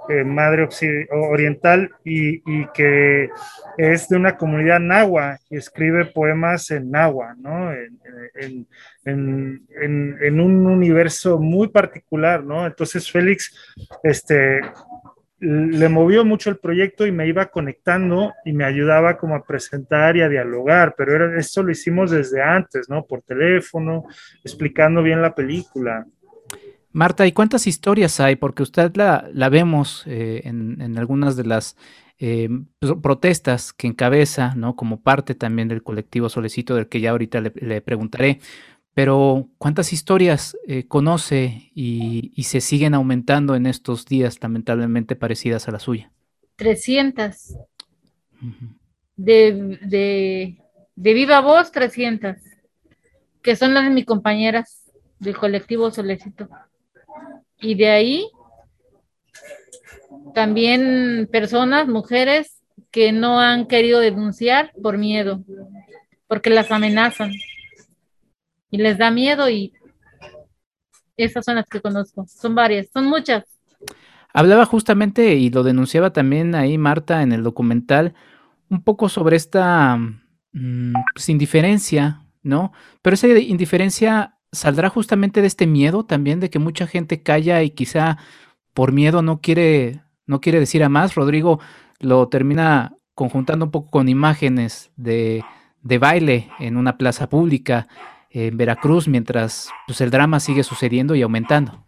eh, 0.09 0.25
madre 0.25 0.69
oriental 1.11 1.91
y, 2.05 2.41
que 2.75 3.29
es 3.77 4.09
de 4.09 4.17
una 4.17 4.37
comunidad 4.37 4.81
nahua 4.81 5.39
y 5.51 5.57
escribe 5.57 6.07
poemas 6.07 6.71
en 6.71 6.91
nahua, 6.91 7.35
¿no? 7.39 7.73
En, 8.35 8.67
un 10.41 10.67
universo 10.67 11.39
muy 11.39 11.69
particular, 11.69 12.43
¿no? 12.45 12.67
Entonces 12.67 13.11
Félix, 13.11 13.55
este, 14.03 14.61
le 15.39 15.89
movió 15.89 16.25
mucho 16.25 16.49
el 16.49 16.57
proyecto 16.57 17.07
y 17.07 17.13
me 17.13 17.29
iba 17.29 17.47
conectando 17.47 18.33
y 18.45 18.53
me 18.53 18.65
ayudaba 18.65 19.19
como 19.19 19.35
a 19.35 19.45
presentar 19.45 20.17
y 20.17 20.23
a 20.23 20.29
dialogar, 20.29 20.95
pero 20.97 21.39
esto 21.39 21.63
lo 21.63 21.71
hicimos 21.71 22.11
desde 22.11 22.43
antes, 22.43 22.89
¿no? 22.89 23.05
Por 23.05 23.23
teléfono, 23.23 24.05
explicando 24.43 25.03
bien 25.03 25.21
la 25.21 25.35
película. 25.35 26.07
Marta, 26.97 27.27
¿y 27.27 27.33
cuántas 27.33 27.67
historias 27.67 28.21
hay? 28.21 28.37
Porque 28.37 28.63
usted 28.63 28.97
la, 28.97 29.29
la 29.33 29.49
vemos 29.49 30.03
eh, 30.07 30.43
en, 30.45 30.99
algunas 30.99 31.37
de 31.37 31.45
las 31.45 31.77
eh, 32.19 32.49
protestas 33.03 33.73
que 33.73 33.87
encabeza, 33.87 34.55
¿no? 34.55 34.77
Como 34.77 35.03
parte 35.03 35.35
también 35.35 35.69
del 35.69 35.83
colectivo 35.83 36.29
Solecito, 36.29 36.75
del 36.75 36.89
que 36.89 37.01
ya 37.01 37.11
ahorita 37.11 37.41
le 37.41 37.81
preguntaré 37.81 38.41
pero 38.97 39.51
¿cuántas 39.59 39.93
historias 39.93 40.57
eh, 40.67 40.89
conoce 40.89 41.71
y, 41.75 42.33
se 42.45 42.63
siguen 42.63 42.95
aumentando 42.95 43.55
en 43.55 43.67
estos 43.67 44.07
días 44.07 44.39
lamentablemente 44.41 45.17
parecidas 45.17 45.69
a 45.69 45.73
la 45.73 45.79
suya? 45.79 46.11
300. 46.57 47.59
de, 49.17 50.57
viva 50.95 51.41
voz, 51.43 51.71
300, 51.73 52.39
que 53.43 53.55
son 53.55 53.75
las 53.75 53.85
de 53.85 53.91
mis 53.91 54.07
compañeras 54.07 54.91
del 55.19 55.37
colectivo 55.37 55.91
Solecito. 55.91 56.49
Y 57.61 57.75
de 57.75 57.89
ahí 57.89 58.31
también 60.35 61.29
personas, 61.31 61.89
mujeres, 61.89 62.63
que 62.91 63.13
no 63.13 63.41
han 63.41 63.67
querido 63.67 64.01
denunciar 64.01 64.73
por 64.83 64.99
miedo, 64.99 65.43
porque 66.27 66.51
las 66.51 66.71
amenazan 66.71 67.33
y 68.71 68.79
les 68.79 68.99
da 68.99 69.11
miedo 69.11 69.49
y 69.49 69.73
esas 71.17 71.45
son 71.45 71.57
las 71.57 71.67
que 71.67 71.81
conozco. 71.81 72.27
Son 72.29 72.55
varias, 72.55 72.89
son 72.93 73.07
muchas. 73.07 73.45
Hablaba 74.33 74.67
justamente 74.67 75.35
y 75.35 75.51
lo 75.51 75.63
denunciaba 75.63 76.13
también 76.13 76.55
ahí 76.55 76.77
Marta 76.77 77.23
en 77.23 77.33
el 77.33 77.43
documental 77.43 78.15
un 78.69 78.83
poco 78.83 79.09
sobre 79.09 79.37
esta 79.37 79.97
mm, 80.53 80.93
pues, 81.15 81.29
indiferencia, 81.29 82.27
¿no? 82.43 82.73
Pero 83.01 83.15
esa 83.15 83.29
indiferencia 83.29 84.36
saldrá 84.57 84.89
justamente 84.89 85.41
de 85.41 85.47
este 85.47 85.67
miedo 85.67 86.05
también 86.05 86.41
de 86.41 86.51
que 86.51 86.59
mucha 86.59 86.87
gente 86.87 87.23
calla 87.23 87.63
y 87.63 87.71
quizá 87.71 88.19
por 88.75 88.93
miedo 88.93 89.23
no 89.23 89.41
quiere 89.41 90.01
no 90.27 90.41
quiere 90.41 90.59
decir 90.59 90.83
a 90.83 90.89
más. 90.89 91.15
Rodrigo 91.15 91.61
lo 92.01 92.29
termina 92.29 92.95
conjuntando 93.15 93.65
un 93.65 93.71
poco 93.71 93.91
con 93.91 94.09
imágenes 94.09 94.91
de, 94.97 95.45
de 95.83 95.99
baile 95.99 96.49
en 96.59 96.77
una 96.77 96.99
plaza 96.99 97.29
pública 97.29 97.87
en 98.31 98.57
Veracruz 98.57 99.09
mientras 99.09 99.71
pues, 99.87 100.01
el 100.01 100.11
drama 100.11 100.41
sigue 100.41 100.63
sucediendo 100.63 101.15
y 101.15 101.23
aumentando. 101.23 101.85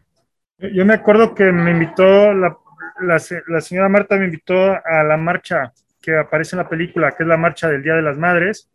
Yo 0.59 0.85
me 0.87 0.95
acuerdo 0.95 1.35
que 1.35 1.53
me 1.53 1.71
invitó, 1.71 2.33
la, 2.33 2.57
la, 3.01 3.61
señora 3.61 3.89
Marta 3.89 4.17
me 4.17 4.25
invitó 4.25 4.73
a 4.73 5.05
la 5.05 5.17
marcha 5.17 5.73
que 6.01 6.17
aparece 6.17 6.57
en 6.57 6.63
la 6.63 6.69
película, 6.69 7.13
que 7.13 7.23
es 7.23 7.29
la 7.29 7.37
marcha 7.37 7.69
del 7.69 7.83
Día 7.83 7.95
de 7.95 8.03
las 8.03 8.17
Madres, 8.17 8.71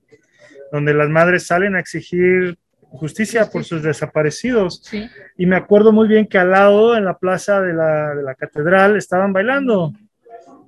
donde 0.72 0.94
las 0.94 1.10
madres 1.10 1.48
salen 1.48 1.76
a 1.76 1.80
exigir 1.80 2.58
justicia 2.94 3.50
por 3.50 3.64
sus 3.64 3.84
desaparecidos. 3.84 4.90
Y 5.38 5.46
me 5.46 5.56
acuerdo 5.56 5.92
muy 5.92 6.08
bien 6.08 6.28
que 6.28 6.38
al 6.38 6.52
lado, 6.52 6.96
en 6.96 7.06
la 7.06 7.18
plaza 7.18 7.62
de 7.62 7.74
la, 7.74 8.16
de 8.16 8.24
la 8.24 8.36
catedral, 8.36 8.96
estaban 8.96 9.34
bailando. 9.34 9.92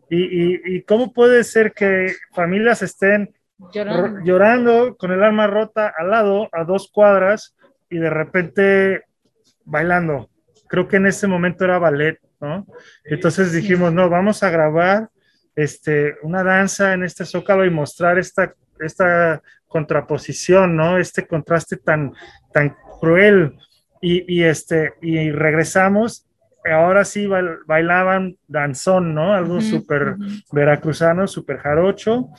Y, 0.09 0.23
y, 0.23 0.61
y, 0.65 0.81
cómo 0.83 1.13
puede 1.13 1.43
ser 1.43 1.73
que 1.73 2.13
familias 2.33 2.81
estén 2.83 3.33
llorando. 4.23 4.95
con 4.97 5.11
el 5.11 5.23
alma 5.23 5.47
rota 5.47 5.91
al 5.97 6.11
lado, 6.11 6.49
a 6.51 6.63
dos 6.63 6.91
cuadras, 6.91 7.55
y 7.89 7.97
de 7.97 8.09
repente 8.09 9.03
bailando. 9.63 10.29
Creo 10.67 10.87
que 10.87 10.97
en 10.97 11.07
ese 11.07 11.27
momento 11.27 11.63
era 11.63 11.79
ballet, 11.79 12.19
¿no? 12.39 12.65
Entonces 13.03 13.51
dijimos, 13.51 13.93
no, 13.93 14.09
vamos 14.09 14.43
a 14.43 14.49
grabar 14.49 15.09
este, 15.55 16.15
una 16.21 16.43
danza 16.43 16.93
en 16.93 17.03
este 17.03 17.25
zócalo 17.25 17.65
y 17.65 17.69
mostrar 17.69 18.19
esta, 18.19 18.53
esta 18.79 19.41
contraposición, 19.67 20.75
¿no? 20.75 20.97
Este 20.97 21.27
contraste 21.27 21.77
tan, 21.77 22.13
tan 22.53 22.75
cruel. 22.99 23.57
Y, 24.01 24.43
este, 24.43 24.93
y 25.01 25.31
regresamos 25.31 26.27
ahora 26.71 27.05
sí 27.05 27.27
bailaban 27.67 28.37
danzón, 28.47 29.13
¿no? 29.13 29.33
Algo 29.33 29.61
súper 29.61 30.15
veracruzano, 30.51 31.27
súper 31.27 31.57
jarocho, 31.57 32.29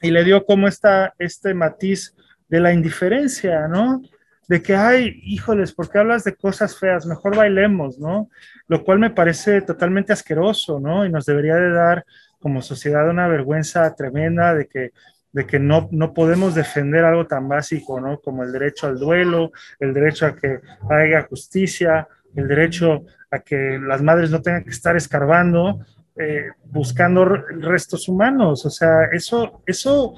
y 0.00 0.10
le 0.10 0.24
dio 0.24 0.44
como 0.44 0.68
esta, 0.68 1.14
este 1.18 1.54
matiz 1.54 2.14
de 2.48 2.60
la 2.60 2.72
indiferencia, 2.72 3.66
¿no? 3.68 4.02
De 4.46 4.62
que, 4.62 4.74
ay, 4.74 5.20
híjoles, 5.24 5.72
¿por 5.72 5.90
qué 5.90 5.98
hablas 5.98 6.24
de 6.24 6.34
cosas 6.34 6.78
feas? 6.78 7.04
Mejor 7.04 7.36
bailemos, 7.36 7.98
¿no? 7.98 8.30
Lo 8.66 8.82
cual 8.84 8.98
me 8.98 9.10
parece 9.10 9.60
totalmente 9.60 10.12
asqueroso, 10.12 10.80
¿no? 10.80 11.04
Y 11.04 11.10
nos 11.10 11.26
debería 11.26 11.56
de 11.56 11.70
dar 11.70 12.04
como 12.38 12.62
sociedad 12.62 13.10
una 13.10 13.28
vergüenza 13.28 13.94
tremenda 13.94 14.54
de 14.54 14.66
que, 14.66 14.92
de 15.32 15.46
que 15.46 15.58
no, 15.58 15.88
no 15.92 16.14
podemos 16.14 16.54
defender 16.54 17.04
algo 17.04 17.26
tan 17.26 17.48
básico, 17.48 18.00
¿no? 18.00 18.20
Como 18.20 18.42
el 18.42 18.52
derecho 18.52 18.86
al 18.86 18.98
duelo, 18.98 19.52
el 19.78 19.92
derecho 19.92 20.26
a 20.26 20.36
que 20.36 20.60
haya 20.90 21.22
justicia, 21.22 22.08
el 22.34 22.48
derecho 22.48 23.04
a 23.30 23.40
que 23.40 23.78
las 23.80 24.02
madres 24.02 24.30
no 24.30 24.40
tengan 24.40 24.64
que 24.64 24.70
estar 24.70 24.96
escarbando 24.96 25.80
eh, 26.20 26.50
buscando 26.64 27.24
restos 27.24 28.08
humanos. 28.08 28.66
O 28.66 28.70
sea, 28.70 29.04
eso, 29.12 29.62
eso 29.66 30.14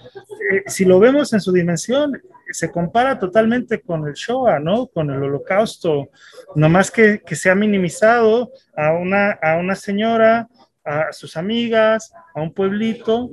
eh, 0.51 0.63
si 0.67 0.87
lo 0.87 0.99
vemos 0.99 1.35
en 1.35 1.43
su 1.43 1.53
dimensión, 1.53 2.19
se 2.51 2.71
compara 2.71 3.19
totalmente 3.19 3.83
con 3.83 4.09
el 4.09 4.15
Shoah, 4.15 4.59
¿no? 4.61 4.87
Con 4.87 5.11
el 5.11 5.23
holocausto. 5.23 6.09
Nomás 6.55 6.91
que, 6.91 7.21
que 7.21 7.37
se 7.37 7.51
ha 7.51 7.55
minimizado 7.55 8.51
a 8.75 8.95
una, 8.95 9.33
a 9.33 9.59
una 9.59 9.75
señora, 9.75 10.49
a 10.85 11.13
sus 11.13 11.37
amigas, 11.37 12.15
a 12.35 12.41
un 12.41 12.55
pueblito, 12.55 13.33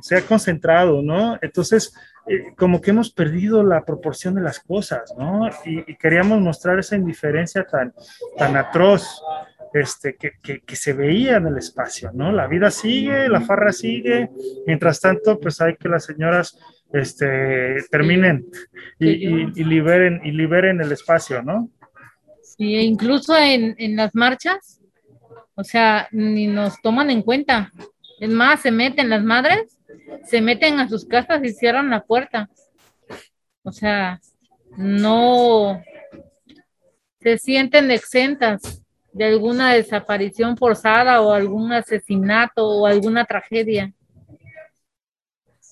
se 0.00 0.16
ha 0.16 0.22
concentrado, 0.22 1.02
¿no? 1.02 1.38
Entonces, 1.42 1.94
eh, 2.26 2.54
como 2.56 2.80
que 2.80 2.90
hemos 2.90 3.10
perdido 3.10 3.62
la 3.62 3.84
proporción 3.84 4.34
de 4.34 4.42
las 4.42 4.60
cosas, 4.60 5.12
¿no? 5.18 5.48
Y, 5.64 5.90
y, 5.90 5.96
queríamos 5.96 6.40
mostrar 6.40 6.78
esa 6.78 6.96
indiferencia 6.96 7.64
tan, 7.64 7.92
tan 8.38 8.56
atroz 8.56 9.22
este, 9.74 10.14
que, 10.16 10.60
que, 10.60 10.76
se 10.76 10.92
veía 10.92 11.36
en 11.36 11.48
el 11.48 11.58
espacio, 11.58 12.12
¿no? 12.14 12.30
La 12.30 12.46
vida 12.46 12.70
sigue, 12.70 13.28
la 13.28 13.40
farra 13.40 13.72
sigue, 13.72 14.30
mientras 14.68 15.00
tanto, 15.00 15.40
pues 15.40 15.60
hay 15.60 15.74
que 15.74 15.88
las 15.88 16.04
señoras 16.04 16.56
este, 16.92 17.82
terminen 17.90 18.46
y, 19.00 19.46
liberen, 19.64 20.20
y 20.24 20.30
liberen 20.30 20.80
el 20.80 20.92
espacio, 20.92 21.42
¿no? 21.42 21.68
Sí, 22.40 22.76
e 22.76 22.82
incluso 22.82 23.36
en, 23.36 23.74
en 23.78 23.96
las 23.96 24.14
marchas, 24.14 24.80
o 25.56 25.64
sea, 25.64 26.06
ni 26.12 26.46
nos 26.46 26.80
toman 26.80 27.10
en 27.10 27.22
cuenta. 27.22 27.72
Es 28.20 28.30
más, 28.30 28.60
se 28.60 28.70
meten 28.70 29.10
las 29.10 29.24
madres, 29.24 29.73
se 30.24 30.40
meten 30.40 30.80
a 30.80 30.88
sus 30.88 31.04
casas 31.04 31.42
y 31.44 31.52
cierran 31.52 31.90
la 31.90 32.02
puerta. 32.02 32.48
O 33.62 33.72
sea, 33.72 34.20
no 34.76 35.82
se 37.20 37.38
sienten 37.38 37.90
exentas 37.90 38.82
de 39.12 39.24
alguna 39.24 39.72
desaparición 39.72 40.56
forzada 40.56 41.20
o 41.22 41.32
algún 41.32 41.72
asesinato 41.72 42.66
o 42.66 42.86
alguna 42.86 43.24
tragedia. 43.24 43.92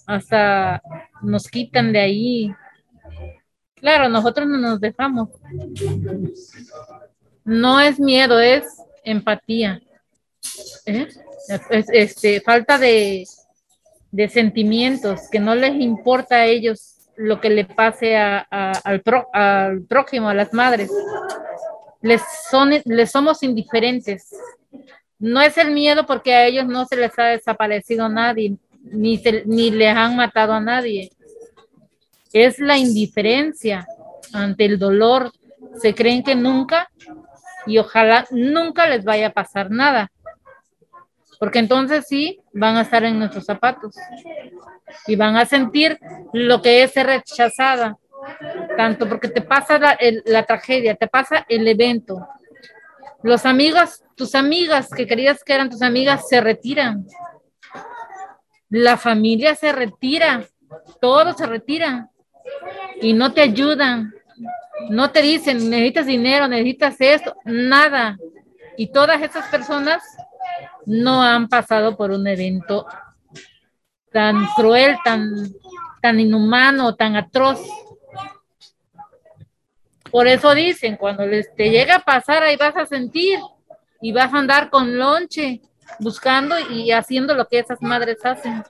Hasta 0.07 0.81
nos 1.23 1.49
quitan 1.49 1.93
de 1.93 2.01
ahí. 2.01 2.55
Claro, 3.75 4.09
nosotros 4.09 4.49
no 4.49 4.59
nos 4.59 4.81
dejamos. 4.81 5.29
No 7.45 7.81
es 7.81 7.99
miedo, 7.99 8.41
es 8.41 8.65
empatía. 9.05 9.83
¿Eh? 10.87 11.09
Es, 11.71 11.87
este, 11.93 12.41
falta 12.41 12.79
de, 12.79 13.25
de, 14.13 14.29
sentimientos, 14.29 15.29
que 15.31 15.41
no 15.41 15.57
les 15.57 15.75
importa 15.75 16.37
a 16.37 16.47
ellos 16.47 16.97
lo 17.17 17.41
que 17.41 17.51
le 17.51 17.65
pase 17.65 18.17
a, 18.17 18.39
al, 18.39 19.03
al 19.33 19.83
prójimo, 19.83 20.29
a 20.29 20.35
las 20.35 20.55
madres 20.55 20.91
les, 22.03 22.21
son, 22.51 22.71
les 22.85 23.11
somos 23.11 23.43
indiferentes. 23.43 24.29
No 25.19 25.41
es 25.41 25.57
el 25.57 25.71
miedo 25.71 26.05
porque 26.05 26.35
a 26.35 26.47
ellos 26.47 26.67
no 26.67 26.85
se 26.85 26.97
les 26.97 27.17
ha 27.19 27.27
desaparecido 27.27 28.09
nadie, 28.09 28.57
ni, 28.83 29.23
ni 29.47 29.71
les 29.71 29.97
han 29.97 30.17
matado 30.17 30.53
a 30.53 30.61
nadie. 30.61 31.11
Es 32.33 32.59
la 32.59 32.77
indiferencia 32.77 33.87
ante 34.33 34.65
el 34.65 34.79
dolor. 34.79 35.33
Se 35.81 35.95
creen 35.95 36.23
que 36.23 36.35
nunca 36.35 36.91
y 37.67 37.79
ojalá 37.79 38.27
nunca 38.31 38.89
les 38.89 39.05
vaya 39.05 39.29
a 39.29 39.33
pasar 39.33 39.71
nada. 39.71 40.11
Porque 41.43 41.59
entonces 41.59 42.07
sí 42.07 42.41
van 42.53 42.77
a 42.77 42.83
estar 42.83 43.03
en 43.03 43.19
nuestros 43.19 43.45
zapatos 43.45 43.97
y 45.09 45.17
van 45.17 45.35
a 45.35 45.45
sentir 45.45 45.99
lo 46.33 46.63
que 46.63 46.85
es 46.85 46.93
ser 46.93 47.07
rechazada, 47.07 47.99
tanto 48.77 49.09
porque 49.09 49.27
te 49.27 49.43
pasa 49.43 49.77
la, 50.25 50.47
tragedia, 50.47 50.95
te 50.95 51.09
pasa 51.09 51.45
el 51.49 51.67
evento. 51.67 52.25
Los 53.25 53.45
amigos 53.45 54.05
tus 54.15 54.37
amigas 54.37 54.89
que 54.91 55.05
querías 55.05 55.43
que 55.43 55.53
eran 55.53 55.69
tus 55.69 55.83
amigas 55.83 56.29
se 56.29 56.41
retiran. 56.41 57.09
La 58.69 58.97
familia 58.97 59.57
se 59.57 59.73
retira, 59.73 60.45
todo 61.01 61.33
se 61.33 61.47
retira 61.47 62.09
y 63.01 63.15
no 63.15 63.33
te 63.33 63.41
ayudan, 63.41 64.15
no 64.91 65.11
te 65.11 65.23
dicen 65.23 65.69
necesitas 65.69 66.07
dinero, 66.07 66.47
necesitas 66.47 66.95
esto, 67.01 67.35
nada. 67.45 68.17
Y 68.77 68.93
todas 68.93 69.21
esas 69.23 69.49
personas 69.49 70.05
no 70.87 71.23
han 71.23 71.49
pasado 71.49 71.97
por 71.97 72.11
un 72.11 72.27
evento 72.27 72.87
tan 74.11 74.47
cruel, 74.57 74.97
tan, 75.05 75.53
tan 76.01 76.21
inhumano, 76.21 76.95
tan 76.95 77.17
atroz. 77.17 77.61
Por 80.11 80.27
eso 80.27 80.55
dicen, 80.55 80.97
cuando 80.97 81.27
les 81.27 81.55
te 81.55 81.71
llega 81.71 81.97
a 81.97 82.05
pasar, 82.05 82.43
ahí 82.43 82.57
vas 82.57 82.77
a 82.77 82.87
sentir 82.87 83.39
y 84.03 84.13
vas 84.13 84.33
a 84.35 84.39
andar 84.39 84.69
con 84.69 84.99
lonche, 84.99 85.63
buscando 86.01 86.57
y 86.71 86.93
haciendo 86.93 87.35
lo 87.35 87.49
que 87.49 87.61
esas 87.61 87.81
madres 87.81 88.19
hacen. 88.25 88.63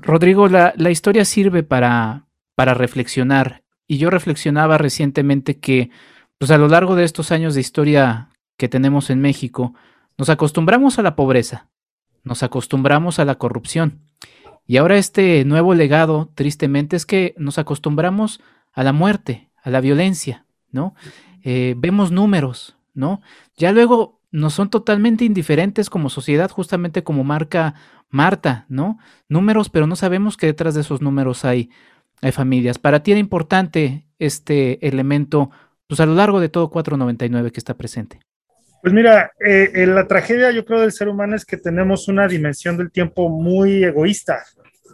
Rodrigo, 0.00 0.48
la, 0.48 0.72
la 0.76 0.90
historia 0.90 1.24
sirve 1.24 1.62
para, 1.62 2.26
para 2.54 2.72
reflexionar. 2.74 3.62
Y 3.86 3.98
yo 3.98 4.10
reflexionaba 4.10 4.78
recientemente 4.78 5.58
que, 5.58 5.90
pues 6.38 6.50
a 6.50 6.58
lo 6.58 6.68
largo 6.68 6.94
de 6.94 7.04
estos 7.04 7.32
años 7.32 7.54
de 7.54 7.60
historia 7.60 8.30
que 8.56 8.68
tenemos 8.68 9.10
en 9.10 9.20
México, 9.20 9.74
nos 10.18 10.28
acostumbramos 10.28 10.98
a 10.98 11.02
la 11.02 11.16
pobreza, 11.16 11.68
nos 12.24 12.42
acostumbramos 12.42 13.18
a 13.18 13.24
la 13.24 13.36
corrupción. 13.36 14.00
Y 14.66 14.76
ahora 14.76 14.98
este 14.98 15.44
nuevo 15.46 15.74
legado, 15.74 16.30
tristemente, 16.34 16.96
es 16.96 17.06
que 17.06 17.34
nos 17.38 17.56
acostumbramos 17.58 18.40
a 18.74 18.82
la 18.82 18.92
muerte, 18.92 19.48
a 19.62 19.70
la 19.70 19.80
violencia, 19.80 20.44
¿no? 20.70 20.94
Eh, 21.42 21.74
vemos 21.78 22.10
números, 22.10 22.76
¿no? 22.92 23.22
Ya 23.56 23.72
luego 23.72 24.20
nos 24.30 24.52
son 24.52 24.68
totalmente 24.68 25.24
indiferentes 25.24 25.88
como 25.88 26.10
sociedad, 26.10 26.50
justamente 26.50 27.02
como 27.02 27.24
marca 27.24 27.74
Marta, 28.10 28.64
¿no? 28.68 28.98
Números, 29.28 29.68
pero 29.68 29.86
no 29.86 29.94
sabemos 29.94 30.36
que 30.36 30.46
detrás 30.46 30.74
de 30.74 30.80
esos 30.80 31.02
números 31.02 31.44
hay, 31.44 31.70
hay 32.22 32.32
familias. 32.32 32.78
Para 32.78 33.02
ti 33.02 33.10
era 33.10 33.20
importante 33.20 34.06
este 34.18 34.86
elemento, 34.86 35.50
pues 35.86 36.00
a 36.00 36.06
lo 36.06 36.14
largo 36.14 36.40
de 36.40 36.48
todo 36.48 36.70
499 36.70 37.52
que 37.52 37.60
está 37.60 37.76
presente. 37.76 38.20
Pues 38.82 38.94
mira, 38.94 39.32
eh, 39.44 39.86
la 39.86 40.06
tragedia 40.06 40.50
yo 40.50 40.64
creo 40.64 40.80
del 40.80 40.92
ser 40.92 41.08
humano 41.08 41.34
es 41.34 41.44
que 41.44 41.56
tenemos 41.56 42.08
una 42.08 42.28
dimensión 42.28 42.76
del 42.76 42.92
tiempo 42.92 43.28
muy 43.28 43.82
egoísta, 43.82 44.44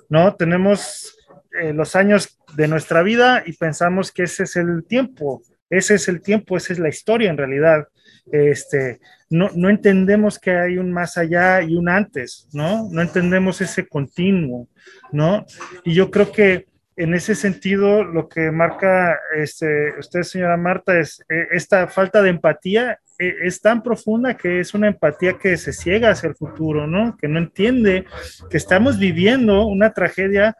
¿no? 0.09 0.35
Tenemos 0.35 1.17
eh, 1.61 1.73
los 1.73 1.95
años 1.95 2.41
de 2.57 2.69
nuestra 2.69 3.03
vida 3.03 3.43
y 3.45 3.53
pensamos 3.53 4.11
que 4.11 4.25
ese 4.25 4.45
es 4.45 4.57
el 4.57 4.85
tiempo, 4.85 5.43
ese 5.69 5.95
es 5.97 6.09
el 6.09 6.23
tiempo, 6.23 6.57
esa 6.57 6.73
es 6.73 6.79
la 6.79 6.89
historia 6.89 7.31
en 7.31 7.37
realidad. 7.37 7.89
Este, 8.33 9.01
no, 9.29 9.51
no 9.55 9.69
entendemos 9.69 10.39
que 10.39 10.53
hay 10.53 10.79
un 10.79 10.91
más 10.91 11.19
allá 11.19 11.61
y 11.63 11.77
un 11.77 11.89
antes, 11.89 12.49
¿no? 12.53 12.89
No 12.91 13.03
entendemos 13.03 13.61
ese 13.61 13.87
continuo, 13.87 14.69
¿no? 15.13 15.45
Y 15.85 15.95
yo 15.95 16.11
creo 16.11 16.33
que 16.33 16.67
en 16.97 17.15
ese 17.15 17.35
sentido, 17.35 18.05
lo 18.05 18.29
que 18.29 18.51
marca 18.51 19.19
este, 19.37 19.99
usted, 19.99 20.23
señora 20.23 20.57
Marta, 20.57 20.99
es 20.99 21.21
eh, 21.29 21.49
esta 21.53 21.89
falta 21.89 22.23
de 22.23 22.31
empatía 22.31 22.93
eh, 22.93 22.97
es 23.19 23.61
tan 23.61 23.83
profunda 23.83 24.37
que 24.37 24.61
es 24.61 24.75
una 24.75 24.89
empatía 24.89 25.39
que 25.39 25.57
se 25.57 25.73
ciega 25.73 26.11
hacia 26.11 26.29
el 26.29 26.35
futuro, 26.35 26.87
¿no? 26.87 27.17
Que 27.17 27.29
no 27.29 27.39
entiende 27.39 28.07
que 28.51 28.57
estamos 28.57 28.99
viviendo 28.99 29.67
una 29.67 29.93
tragedia 29.93 30.57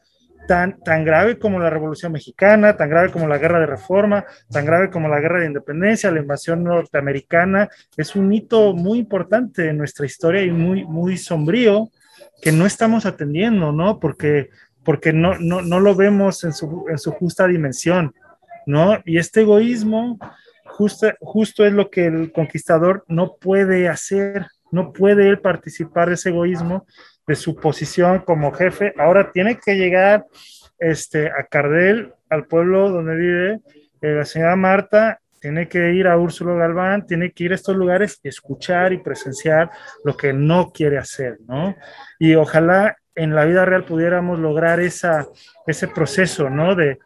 tan, 0.47 0.79
tan 0.81 1.05
grave 1.05 1.39
como 1.39 1.59
la 1.59 1.71
Revolución 1.71 2.13
Mexicana, 2.13 2.77
tan 2.77 2.91
grave 2.91 3.11
como 3.11 3.27
la 3.27 3.39
Guerra 3.39 3.61
de 3.61 3.67
Reforma, 3.67 4.25
tan 4.51 4.65
grave 4.65 4.91
como 4.91 5.09
la 5.09 5.21
Guerra 5.21 5.41
de 5.41 5.47
Independencia, 5.47 6.11
la 6.11 6.21
invasión 6.21 6.63
norteamericana. 6.65 7.69
Es 7.97 8.15
un 8.15 8.33
hito 8.33 8.75
muy 8.75 8.99
importante 8.99 9.69
en 9.69 9.79
nuestra 9.79 10.07
historia 10.07 10.43
y 10.43 10.51
muy, 10.51 10.85
muy 10.85 11.17
sombrío 11.17 11.91
que 12.41 12.53
no 12.53 12.67
estamos 12.67 13.07
atendiendo, 13.07 13.73
¿no? 13.73 13.99
Porque, 13.99 14.51
porque 14.85 15.13
no, 15.13 15.39
no, 15.39 15.63
no 15.63 15.81
lo 15.81 15.95
vemos 15.95 16.45
en 16.45 16.53
su, 16.53 16.87
en 16.89 16.99
su 16.99 17.13
justa 17.13 17.47
dimensión, 17.47 18.15
¿no? 18.67 19.01
Y 19.05 19.19
este 19.19 19.43
egoísmo 19.43 20.19
justo, 20.77 21.09
justo 21.21 21.65
es 21.65 21.73
lo 21.73 21.91
que 21.91 22.07
el 22.07 22.33
conquistador 22.33 23.05
no 23.09 23.37
puede 23.37 23.89
hacer, 23.89 24.47
no 24.73 24.93
puede 24.93 25.29
él 25.29 25.41
participar 25.41 26.09
de 26.09 26.15
ese 26.15 26.31
egoísmo, 26.31 26.87
de 27.27 27.37
su 27.37 27.55
posición 27.57 28.21
como 28.21 28.53
jefe. 28.53 28.93
Ahora 28.99 29.31
tiene 29.33 29.59
que 29.59 29.77
llegar 29.77 30.27
este, 30.79 31.29
a 31.29 31.47
Cardel, 31.49 32.13
al 32.29 32.47
pueblo 32.47 32.91
donde 32.91 33.15
vive 33.15 33.61
eh, 34.03 34.15
la 34.15 34.25
señora 34.25 34.57
Marta, 34.57 35.21
tiene 35.41 35.69
que 35.69 35.93
ir 35.93 36.09
a 36.09 36.19
Úrsulo 36.19 36.57
Galván, 36.57 37.07
tiene 37.07 37.31
que 37.31 37.45
ir 37.45 37.53
a 37.53 37.55
estos 37.55 37.77
lugares, 37.77 38.19
escuchar 38.23 38.93
y 38.93 38.99
presenciar 38.99 39.71
lo 40.03 40.17
que 40.17 40.33
no 40.33 40.73
quiere 40.73 40.99
hacer, 40.99 41.37
¿no? 41.47 41.77
Y 42.19 42.35
ojalá 42.35 42.97
en 43.15 43.35
la 43.35 43.45
vida 43.45 43.65
real 43.65 43.85
pudiéramos 43.85 44.39
lograr 44.39 44.81
ese 44.81 45.89
proceso, 45.95 46.51
¿no? 46.51 46.75
De, 46.75 46.99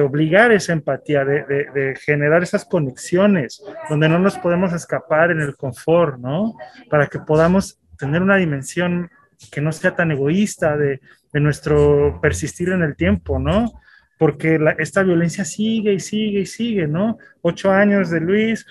obligar 0.00 0.52
esa 0.52 0.72
empatía, 0.72 1.24
de, 1.24 1.44
de, 1.44 1.94
generar 1.96 2.42
esas 2.42 2.64
conexiones 2.64 3.62
donde 3.88 4.08
no 4.08 4.18
nos 4.18 4.38
podemos 4.38 4.72
escapar 4.72 5.30
en 5.30 5.40
el 5.40 5.56
confort, 5.56 6.18
¿no? 6.18 6.56
Para 6.90 7.06
que 7.06 7.20
podamos 7.20 7.78
tener 7.98 8.22
una 8.22 8.36
dimensión 8.36 9.10
que 9.50 9.60
no 9.60 9.72
sea 9.72 9.94
tan 9.94 10.10
egoísta 10.10 10.76
de, 10.76 11.00
nuestro 11.32 12.20
persistir 12.22 12.68
en 12.68 12.82
el 12.82 12.94
tiempo, 12.94 13.40
¿no? 13.40 13.72
Porque 14.20 14.56
esta 14.78 15.02
violencia 15.02 15.44
sigue 15.44 15.92
y 15.92 15.98
sigue 15.98 16.40
y 16.40 16.46
sigue, 16.46 16.86
¿no? 16.86 17.18
Ocho 17.42 17.72
años 17.72 18.08
de 18.10 18.20
Luis, 18.20 18.64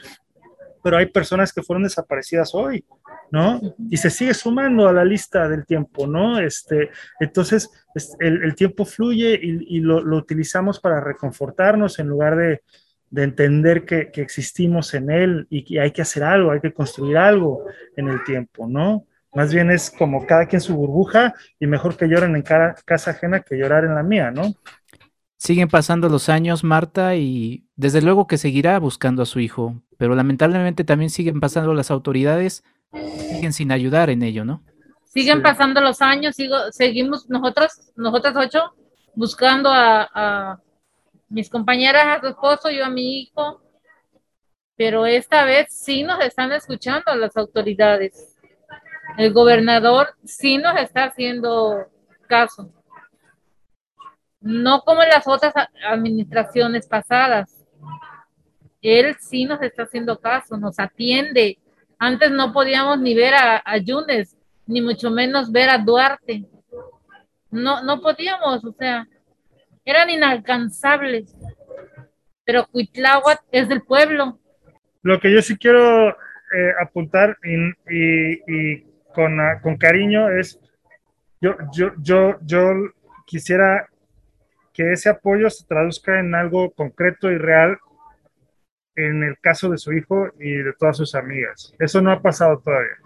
pero 0.82 0.95
hay 0.95 1.08
personas 1.08 1.51
que 1.51 1.62
fueron 1.62 1.84
desaparecidas 1.84 2.56
hoy, 2.56 2.86
¿no? 3.33 3.59
Y 3.89 3.97
se 3.97 4.11
sigue 4.11 4.35
sumando 4.35 4.87
a 4.87 4.93
la 4.93 5.03
lista 5.03 5.49
del 5.49 5.65
tiempo, 5.65 6.05
¿no? 6.05 6.37
Este, 6.37 6.91
entonces, 7.19 7.67
el, 8.19 8.53
tiempo 8.53 8.85
fluye 8.85 9.39
y, 9.41 9.79
lo, 9.79 9.97
utilizamos 10.15 10.79
para 10.79 11.01
reconfortarnos 11.01 11.97
en 11.97 12.09
lugar 12.09 12.37
de, 12.37 12.61
entender 13.15 13.85
que, 13.85 14.11
existimos 14.21 14.93
en 14.93 15.09
él 15.09 15.47
y 15.49 15.63
que 15.63 15.81
hay 15.81 15.89
que 15.89 16.03
hacer 16.03 16.23
algo, 16.23 16.51
hay 16.51 16.59
que 16.59 16.73
construir 16.73 17.17
algo 17.17 17.65
en 17.97 18.09
el 18.09 18.23
tiempo, 18.23 18.67
¿no? 18.67 19.07
Más 19.33 19.51
bien 19.51 19.71
es 19.71 19.89
como 19.89 20.27
cada 20.27 20.45
quien 20.45 20.61
su 20.61 20.75
burbuja 20.75 21.33
y 21.59 21.65
mejor 21.65 21.97
que 21.97 22.07
lloren 22.07 22.35
en 22.35 22.43
casa 22.43 23.11
ajena 23.11 23.39
que 23.39 23.57
llorar 23.57 23.83
en 23.83 23.95
la 23.95 24.03
mía, 24.03 24.29
¿no? 24.29 24.43
Siguen 25.37 25.69
pasando 25.69 26.07
los 26.07 26.29
años, 26.29 26.63
Marta, 26.63 27.15
y 27.15 27.65
desde 27.75 28.03
luego 28.03 28.27
que 28.27 28.37
seguirá 28.37 28.77
buscando 28.77 29.23
a 29.23 29.25
su 29.25 29.39
hijo, 29.39 29.81
pero 29.97 30.13
lamentablemente 30.13 30.83
también 30.83 31.09
siguen 31.09 31.39
pasando 31.39 31.73
las 31.73 31.89
autoridades 31.89 32.63
siguen 32.93 33.53
sin 33.53 33.71
ayudar 33.71 34.10
en 34.10 34.23
ello, 34.23 34.45
¿no? 34.45 34.63
Siguen 35.06 35.41
pasando 35.41 35.82
los 35.82 36.01
años, 36.01 36.36
sigo, 36.36 36.71
seguimos 36.71 37.29
nosotros, 37.29 37.91
nosotras 37.95 38.36
ocho, 38.36 38.73
buscando 39.15 39.69
a, 39.71 40.60
mis 41.29 41.49
compañeras, 41.49 42.06
a 42.06 42.19
su 42.19 42.27
esposo, 42.27 42.69
yo 42.69 42.86
a 42.86 42.89
mi 42.89 43.21
hijo, 43.21 43.62
pero 44.75 45.06
esta 45.06 45.45
vez 45.45 45.67
sí 45.69 46.03
nos 46.03 46.19
están 46.19 46.51
escuchando 46.51 47.15
las 47.15 47.36
autoridades. 47.38 48.36
El 49.17 49.34
gobernador 49.34 50.10
sí 50.23 50.58
nos 50.58 50.79
está 50.79 51.06
haciendo 51.06 51.88
caso. 52.27 52.71
No 54.41 54.82
como 54.82 55.01
las 55.01 55.27
otras 55.27 55.53
administraciones 55.88 56.88
pasadas. 56.88 57.65
Él 58.82 59.15
sí 59.19 59.45
nos 59.45 59.62
está 59.62 59.84
haciendo 59.84 60.19
caso, 60.19 60.58
nos 60.58 60.79
atiende, 60.79 61.58
antes 61.99 62.32
no 62.32 62.53
podíamos 62.53 62.99
ni 62.99 63.15
ver 63.15 63.34
a, 63.36 63.77
Yunes, 63.77 64.38
ni 64.65 64.82
mucho 64.82 65.10
menos 65.12 65.51
ver 65.51 65.69
a 65.69 65.77
Duarte. 65.77 66.45
No, 67.51 67.84
no 67.84 68.01
podíamos, 68.01 68.63
o 68.65 68.71
sea, 68.73 69.08
eran 69.86 70.10
inalcanzables. 70.10 71.36
Pero 72.45 72.67
Cuitláhuac 72.67 73.41
es 73.51 73.69
del 73.69 73.84
pueblo. 73.84 74.39
Lo 75.01 75.19
que 75.19 75.32
yo 75.32 75.41
sí 75.41 75.58
quiero 75.58 76.10
eh, 76.10 76.73
apuntar 76.82 77.38
y, 77.43 78.82
con, 79.13 79.39
ah, 79.39 79.60
con, 79.62 79.77
cariño 79.77 80.29
es, 80.29 80.60
yo, 81.39 81.56
yo, 81.73 81.91
yo, 82.01 82.38
yo 82.41 82.71
quisiera 83.25 83.88
que 84.73 84.91
ese 84.91 85.10
apoyo 85.10 85.49
se 85.49 85.65
traduzca 85.65 86.19
en 86.19 86.34
algo 86.36 86.71
concreto 86.71 87.32
y 87.32 87.38
real 87.38 87.77
en 88.95 89.23
el 89.23 89.38
caso 89.39 89.69
de 89.69 89.77
su 89.77 89.91
hijo 89.93 90.27
y 90.39 90.51
de 90.51 90.73
todas 90.73 90.97
sus 90.97 91.15
amigas. 91.15 91.73
Eso 91.79 92.01
no 92.01 92.12
ha 92.12 92.21
pasado 92.21 92.60
todavía. 92.60 92.97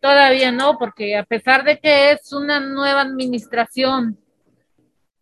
Todavía 0.00 0.52
no, 0.52 0.78
porque 0.78 1.16
a 1.16 1.24
pesar 1.24 1.64
de 1.64 1.78
que 1.78 2.12
es 2.12 2.32
una 2.32 2.60
nueva 2.60 3.00
administración 3.00 4.18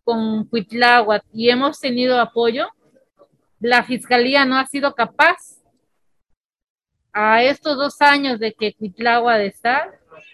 con 0.03 0.45
Cuitláhuac 0.45 1.23
y 1.33 1.49
hemos 1.49 1.79
tenido 1.79 2.19
apoyo, 2.19 2.67
la 3.59 3.83
fiscalía 3.83 4.45
no 4.45 4.57
ha 4.57 4.65
sido 4.67 4.93
capaz 4.93 5.61
a 7.11 7.41
estos 7.41 7.77
dos 7.77 8.01
años 8.01 8.39
de 8.39 8.53
que 8.53 8.73
Cuitláhuac 8.73 9.41
está 9.41 9.89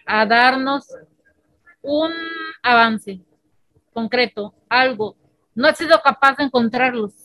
a 0.06 0.26
darnos 0.26 0.88
un 1.82 2.12
avance 2.62 3.22
concreto, 3.94 4.54
algo. 4.68 5.16
No 5.54 5.68
ha 5.68 5.74
sido 5.76 6.00
capaz 6.02 6.38
de 6.38 6.46
encontrarlos 6.46 7.21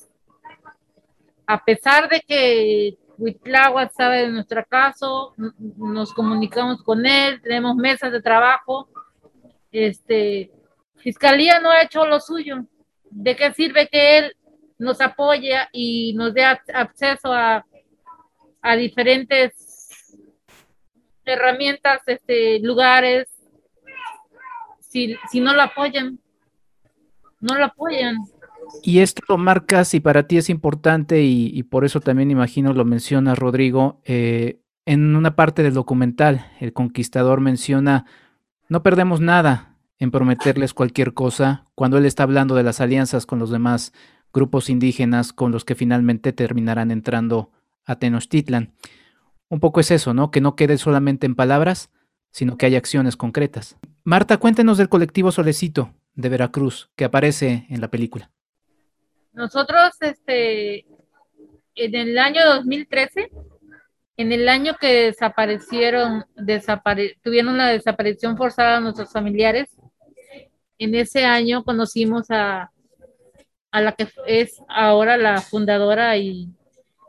a 1.47 1.65
pesar 1.65 2.09
de 2.09 2.21
que 2.21 2.99
Huitláhuac 3.19 3.93
sabe 3.93 4.23
de 4.23 4.29
nuestro 4.29 4.65
caso, 4.67 5.35
nos 5.77 6.13
comunicamos 6.13 6.83
con 6.83 7.07
él, 7.07 7.41
tenemos 7.43 7.77
mesas 7.77 8.13
de 8.13 8.21
trabajo. 8.21 8.89
Este, 9.71 10.51
Fiscalía 10.97 11.61
no 11.61 11.71
ha 11.71 11.83
hecho 11.83 12.05
lo 12.07 12.21
suyo. 12.21 12.65
¿De 13.11 13.37
qué 13.37 13.53
sirve 13.53 13.89
que 13.89 14.19
él 14.19 14.37
nos 14.79 15.01
apoye 15.01 15.57
y 15.73 16.13
nos 16.15 16.35
dé 16.35 16.43
ac- 16.43 16.75
acceso 16.75 17.33
a, 17.33 17.65
diferentes 18.77 20.19
herramientas, 21.25 22.03
este, 22.07 22.59
lugares, 22.61 23.29
si, 24.81 25.17
si 25.31 25.41
no 25.41 25.55
lo 25.55 25.63
apoyan? 25.63 26.19
No 27.41 27.55
lo 27.55 27.65
apoyan. 27.67 28.17
Y 28.83 29.01
esto 29.01 29.23
lo 29.29 29.39
marcas 29.39 29.95
y 29.95 30.01
para 30.01 30.27
ti 30.27 30.37
es 30.39 30.51
importante 30.51 31.23
y, 31.23 31.63
por 31.65 31.85
eso 31.85 32.01
también 32.01 32.31
imagino 32.31 32.73
lo 32.73 32.85
mencionas, 32.85 33.39
Rodrigo. 33.39 34.01
eh, 34.05 34.61
en 34.87 35.17
una 35.17 35.35
parte 35.35 35.65
del 35.65 35.75
documental, 35.75 36.47
el 36.61 36.73
conquistador 36.73 37.41
menciona, 37.41 38.07
no 38.69 38.85
perdemos 38.85 39.21
nada 39.21 39.77
en 39.99 40.13
prometerles 40.13 40.75
cualquier 40.75 41.13
cosa 41.13 41.67
cuando 41.75 41.99
él 41.99 42.07
está 42.07 42.23
hablando 42.23 42.55
de 42.55 42.63
las 42.63 42.81
alianzas 42.81 43.27
con 43.27 43.41
los 43.41 43.51
demás 43.51 43.93
grupos 44.33 44.71
indígenas 44.71 45.33
con 45.33 45.51
los 45.51 45.65
que 45.65 45.75
finalmente 45.75 46.33
terminarán 46.33 46.91
entrando 46.91 47.51
a 47.85 47.97
Tenochtitlan. 47.97 48.75
Un 49.49 49.61
poco 49.61 49.81
es 49.81 49.91
eso, 49.91 50.15
¿no? 50.15 50.31
Que 50.31 50.41
no 50.41 50.55
quede 50.55 50.79
solamente 50.79 51.27
en 51.27 51.35
palabras, 51.35 51.91
sino 52.31 52.57
que 52.57 52.67
haya 52.67 52.79
acciones 52.79 53.17
concretas. 53.17 53.77
Marta, 54.05 54.37
cuéntenos 54.37 54.79
del 54.79 54.89
colectivo 54.89 55.33
Solecito 55.33 55.95
de 56.15 56.29
Veracruz 56.29 56.91
que 56.97 57.05
aparece 57.05 57.67
en 57.71 57.81
la 57.81 57.89
película. 57.89 58.31
Nosotros, 59.37 59.92
este, 60.01 60.87
en 61.75 61.94
el 61.94 62.18
año 62.18 62.40
2013, 62.46 63.31
en 64.16 64.33
el 64.33 64.49
año 64.49 64.77
que 64.81 65.05
desaparecieron, 65.12 66.25
desapare- 66.37 67.18
tuvieron 67.22 67.53
una 67.53 67.68
desaparición 67.68 68.38
forzada 68.38 68.79
a 68.79 68.81
nuestros 68.81 69.12
familiares, 69.12 69.68
en 70.79 70.94
ese 70.94 71.27
año 71.27 71.64
conocimos 71.64 72.31
a, 72.31 72.70
a 73.70 73.81
la 73.83 73.92
que 73.92 74.09
es 74.27 74.59
ahora 74.70 75.18
la 75.18 75.42
fundadora 75.42 76.16
y, 76.16 76.49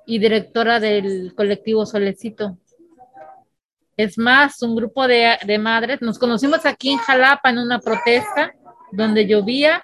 y 0.05 0.19
directora 0.19 0.81
del 0.81 1.33
colectivo 1.33 1.85
Solecito. 1.85 2.57
Es 3.95 4.17
más, 4.17 4.61
un 4.63 4.75
grupo 4.75 5.07
de, 5.07 5.37
de 5.45 5.57
madres, 5.59 6.01
nos 6.01 6.19
conocimos 6.19 6.65
aquí 6.65 6.91
en 6.91 6.97
Jalapa 6.97 7.51
en 7.51 7.59
una 7.59 7.79
protesta 7.79 8.53
donde 8.91 9.25
llovía 9.25 9.81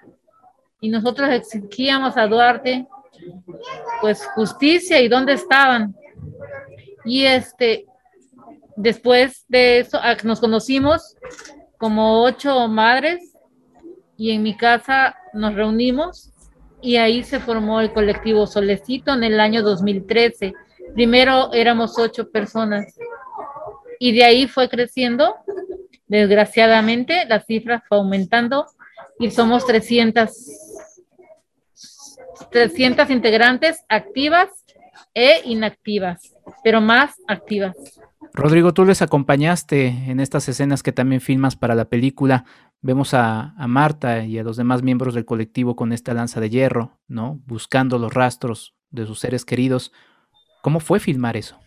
y 0.84 0.90
nosotros 0.90 1.30
exigíamos 1.30 2.18
a 2.18 2.28
Duarte 2.28 2.86
pues 4.02 4.26
justicia 4.36 5.00
y 5.00 5.08
dónde 5.08 5.32
estaban. 5.32 5.96
Y 7.06 7.24
este, 7.24 7.86
después 8.76 9.46
de 9.48 9.80
eso 9.80 9.98
ah, 10.02 10.18
nos 10.26 10.42
conocimos 10.42 11.16
como 11.78 12.22
ocho 12.24 12.68
madres 12.68 13.34
y 14.18 14.32
en 14.32 14.44
mi 14.44 14.58
casa 14.58 15.16
nos 15.32 15.56
reunimos 15.56 16.34
y 16.82 16.98
ahí 16.98 17.24
se 17.24 17.40
formó 17.40 17.80
el 17.80 17.94
colectivo 17.94 18.46
Solecito 18.46 19.14
en 19.14 19.24
el 19.24 19.40
año 19.40 19.64
2013. 19.64 20.54
Primero 20.96 21.54
éramos 21.54 21.98
ocho 21.98 22.30
personas 22.30 22.94
y 24.00 24.12
de 24.12 24.26
ahí 24.26 24.48
fue 24.50 24.68
creciendo. 24.68 25.34
Desgraciadamente 26.08 27.24
la 27.26 27.40
cifra 27.40 27.82
fue 27.88 28.00
aumentando 28.00 28.66
y 29.18 29.32
somos 29.32 29.66
300 29.66 30.63
300 32.52 33.10
integrantes 33.10 33.84
activas 33.90 34.50
e 35.14 35.42
inactivas, 35.46 36.36
pero 36.64 36.82
más 36.82 37.16
activas. 37.28 37.76
Rodrigo, 38.34 38.74
tú 38.74 38.86
les 38.86 39.02
acompañaste 39.02 39.88
en 39.88 40.20
estas 40.20 40.48
escenas 40.50 40.82
que 40.82 40.92
también 40.92 41.22
filmas 41.22 41.56
para 41.56 41.76
la 41.76 41.86
película. 41.86 42.46
Vemos 42.82 43.14
a, 43.14 43.54
a 43.58 43.68
Marta 43.68 44.24
y 44.24 44.40
a 44.40 44.44
los 44.44 44.58
demás 44.58 44.82
miembros 44.82 45.14
del 45.14 45.26
colectivo 45.26 45.76
con 45.76 45.94
esta 45.94 46.14
lanza 46.14 46.40
de 46.40 46.50
hierro, 46.50 47.00
¿no? 47.08 47.40
Buscando 47.46 48.00
los 48.00 48.14
rastros 48.14 48.76
de 48.90 49.06
sus 49.06 49.20
seres 49.20 49.46
queridos. 49.46 49.92
¿Cómo 50.62 50.80
fue 50.80 51.00
filmar 51.00 51.38
eso? 51.38 51.60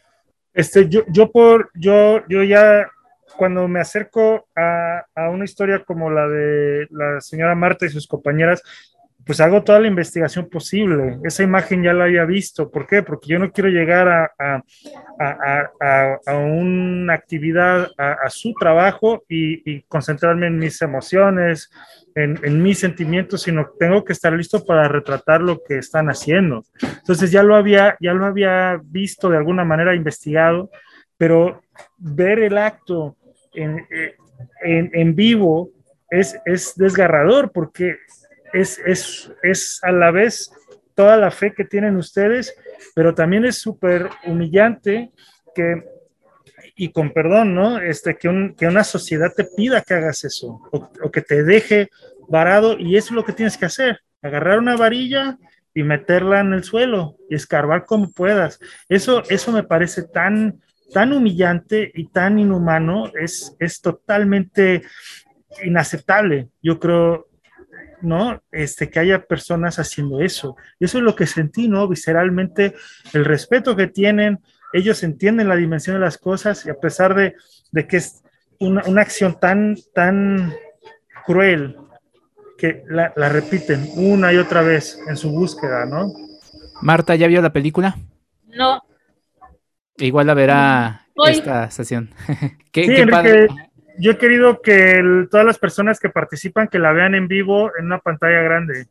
Este, 0.54 0.88
yo, 0.88 1.02
yo 1.08 1.30
por, 1.30 1.70
yo, 1.74 2.26
yo 2.28 2.42
ya 2.42 2.88
cuando 3.36 3.68
me 3.68 3.80
acerco 3.80 4.48
a, 4.56 5.04
a 5.14 5.30
una 5.30 5.44
historia 5.44 5.84
como 5.84 6.10
la 6.10 6.26
de 6.28 6.86
la 6.90 7.20
señora 7.20 7.54
Marta 7.54 7.86
y 7.86 7.90
sus 7.90 8.06
compañeras, 8.06 8.62
pues 9.26 9.40
hago 9.40 9.64
toda 9.64 9.80
la 9.80 9.88
investigación 9.88 10.48
posible. 10.48 11.18
Esa 11.24 11.42
imagen 11.42 11.82
ya 11.82 11.92
la 11.92 12.04
había 12.04 12.24
visto. 12.24 12.70
¿Por 12.70 12.86
qué? 12.86 13.02
Porque 13.02 13.26
yo 13.26 13.40
no 13.40 13.50
quiero 13.50 13.68
llegar 13.68 14.06
a, 14.08 14.32
a, 14.38 14.62
a, 15.80 16.20
a, 16.24 16.36
una 16.36 17.14
actividad, 17.14 17.90
a, 17.98 18.30
su 18.30 18.54
trabajo 18.54 19.24
y, 19.28 19.68
y, 19.68 19.82
concentrarme 19.82 20.46
en 20.46 20.60
mis 20.60 20.80
emociones, 20.80 21.72
en, 22.14 22.38
en, 22.44 22.62
mis 22.62 22.78
sentimientos, 22.78 23.42
sino 23.42 23.68
tengo 23.80 24.04
que 24.04 24.12
estar 24.12 24.32
listo 24.32 24.64
para 24.64 24.86
retratar 24.86 25.40
lo 25.40 25.60
que 25.60 25.78
están 25.78 26.08
haciendo. 26.08 26.64
Entonces 26.80 27.32
ya 27.32 27.42
lo 27.42 27.56
había, 27.56 27.96
ya 27.98 28.14
lo 28.14 28.26
había 28.26 28.80
visto 28.84 29.28
de 29.28 29.38
alguna 29.38 29.64
manera, 29.64 29.96
investigado, 29.96 30.70
pero 31.18 31.62
ver 31.98 32.38
el 32.38 32.56
acto 32.56 33.16
en, 33.54 33.84
en, 34.62 34.90
en 34.92 35.16
vivo 35.16 35.70
es, 36.10 36.38
es 36.44 36.76
desgarrador 36.76 37.50
porque 37.50 37.96
es, 38.60 38.80
es, 38.84 39.30
es 39.42 39.80
a 39.82 39.92
la 39.92 40.10
vez 40.10 40.50
toda 40.94 41.16
la 41.16 41.30
fe 41.30 41.52
que 41.52 41.64
tienen 41.64 41.96
ustedes, 41.96 42.56
pero 42.94 43.14
también 43.14 43.44
es 43.44 43.58
súper 43.58 44.08
humillante 44.24 45.12
que, 45.54 45.84
y 46.74 46.90
con 46.90 47.12
perdón, 47.12 47.54
¿no? 47.54 47.78
Este, 47.78 48.16
que, 48.16 48.28
un, 48.28 48.54
que 48.54 48.66
una 48.66 48.84
sociedad 48.84 49.32
te 49.34 49.44
pida 49.44 49.82
que 49.82 49.94
hagas 49.94 50.24
eso, 50.24 50.60
o, 50.72 50.90
o, 51.02 51.10
que 51.10 51.22
te 51.22 51.44
deje 51.44 51.90
varado, 52.28 52.78
y 52.78 52.96
eso 52.96 53.08
es 53.08 53.12
lo 53.12 53.24
que 53.24 53.32
tienes 53.32 53.56
que 53.56 53.66
hacer, 53.66 54.00
agarrar 54.22 54.58
una 54.58 54.76
varilla 54.76 55.38
y 55.74 55.82
meterla 55.82 56.40
en 56.40 56.54
el 56.54 56.64
suelo 56.64 57.18
y 57.28 57.34
escarbar 57.34 57.84
como 57.84 58.10
puedas. 58.10 58.58
Eso, 58.88 59.22
eso 59.28 59.52
me 59.52 59.62
parece 59.62 60.04
tan, 60.04 60.62
tan 60.92 61.12
humillante 61.12 61.92
y 61.94 62.08
tan 62.08 62.38
inhumano, 62.38 63.12
es, 63.20 63.54
es 63.58 63.82
totalmente 63.82 64.82
inaceptable. 65.62 66.48
Yo 66.62 66.80
creo, 66.80 67.28
¿no? 68.02 68.42
Este, 68.50 68.90
que 68.90 68.98
haya 68.98 69.24
personas 69.26 69.78
haciendo 69.78 70.20
eso. 70.20 70.56
Y 70.78 70.84
eso 70.84 70.98
es 70.98 71.04
lo 71.04 71.14
que 71.14 71.26
sentí, 71.26 71.68
¿no? 71.68 71.88
Visceralmente, 71.88 72.74
el 73.12 73.24
respeto 73.24 73.76
que 73.76 73.86
tienen, 73.86 74.40
ellos 74.72 75.02
entienden 75.02 75.48
la 75.48 75.56
dimensión 75.56 75.96
de 75.96 76.00
las 76.00 76.18
cosas 76.18 76.64
y 76.66 76.70
a 76.70 76.74
pesar 76.74 77.14
de, 77.14 77.34
de 77.72 77.86
que 77.86 77.98
es 77.98 78.22
una, 78.58 78.82
una, 78.86 79.02
acción 79.02 79.38
tan, 79.40 79.76
tan 79.94 80.54
cruel, 81.24 81.76
que 82.58 82.84
la, 82.88 83.12
la, 83.16 83.28
repiten 83.28 83.90
una 83.96 84.32
y 84.32 84.38
otra 84.38 84.62
vez 84.62 84.98
en 85.08 85.16
su 85.16 85.30
búsqueda, 85.30 85.84
¿no? 85.84 86.12
Marta, 86.80 87.14
¿ya 87.14 87.26
vio 87.26 87.42
la 87.42 87.52
película? 87.52 87.96
No. 88.46 88.82
Igual 89.98 90.26
la 90.26 90.34
verá 90.34 91.06
Hoy. 91.14 91.32
esta 91.32 91.70
sesión. 91.70 92.10
¿Qué, 92.72 92.82
sí, 92.82 92.88
qué 92.88 93.00
Enrique, 93.02 93.10
padre? 93.10 93.48
Yo 93.98 94.12
he 94.12 94.18
querido 94.18 94.60
que 94.60 95.26
todas 95.30 95.46
las 95.46 95.58
personas 95.58 96.00
que 96.00 96.08
participan 96.08 96.68
que 96.68 96.78
la 96.78 96.92
vean 96.92 97.14
en 97.14 97.28
vivo 97.28 97.70
en 97.78 97.86
una 97.86 97.98
pantalla 97.98 98.40
grande. 98.42 98.86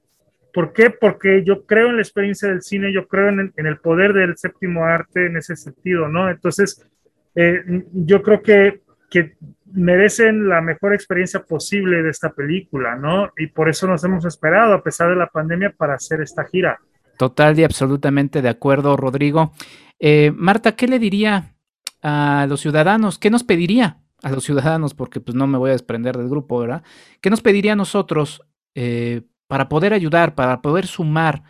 ¿Por 0.53 0.71
qué? 0.73 0.89
Porque 0.89 1.43
yo 1.43 1.65
creo 1.65 1.89
en 1.89 1.97
la 1.97 2.01
experiencia 2.01 2.47
del 2.47 2.61
cine, 2.61 2.93
yo 2.93 3.07
creo 3.07 3.29
en 3.29 3.39
el, 3.39 3.53
en 3.57 3.65
el 3.65 3.77
poder 3.77 4.13
del 4.13 4.37
séptimo 4.37 4.85
arte 4.85 5.25
en 5.25 5.37
ese 5.37 5.55
sentido, 5.55 6.07
¿no? 6.07 6.29
Entonces, 6.29 6.85
eh, 7.35 7.61
yo 7.91 8.21
creo 8.21 8.41
que, 8.41 8.81
que 9.09 9.35
merecen 9.73 10.47
la 10.47 10.61
mejor 10.61 10.93
experiencia 10.93 11.41
posible 11.41 12.01
de 12.01 12.09
esta 12.09 12.29
película, 12.29 12.95
¿no? 12.95 13.33
Y 13.37 13.47
por 13.47 13.67
eso 13.67 13.85
nos 13.85 14.03
hemos 14.05 14.23
esperado, 14.23 14.73
a 14.73 14.83
pesar 14.83 15.09
de 15.09 15.17
la 15.17 15.27
pandemia, 15.27 15.73
para 15.75 15.95
hacer 15.95 16.21
esta 16.21 16.45
gira. 16.45 16.79
Total 17.17 17.57
y 17.59 17.63
absolutamente 17.63 18.41
de 18.41 18.49
acuerdo, 18.49 18.95
Rodrigo. 18.95 19.51
Eh, 19.99 20.31
Marta, 20.35 20.75
¿qué 20.77 20.87
le 20.87 20.99
diría 20.99 21.55
a 22.01 22.45
los 22.47 22.61
ciudadanos? 22.61 23.19
¿Qué 23.19 23.29
nos 23.29 23.43
pediría 23.43 23.97
a 24.25 24.31
los 24.31 24.43
ciudadanos? 24.43 24.95
Porque 24.95 25.21
pues 25.21 25.35
no 25.35 25.45
me 25.45 25.59
voy 25.59 25.69
a 25.69 25.73
desprender 25.73 26.17
del 26.17 26.29
grupo, 26.29 26.59
¿verdad? 26.59 26.83
¿Qué 27.21 27.29
nos 27.29 27.41
pediría 27.41 27.73
a 27.73 27.75
nosotros 27.77 28.41
eh, 28.73 29.21
para 29.47 29.69
poder 29.69 29.93
ayudar, 29.93 30.33
para 30.33 30.63
poder 30.63 30.87
sumar 30.87 31.43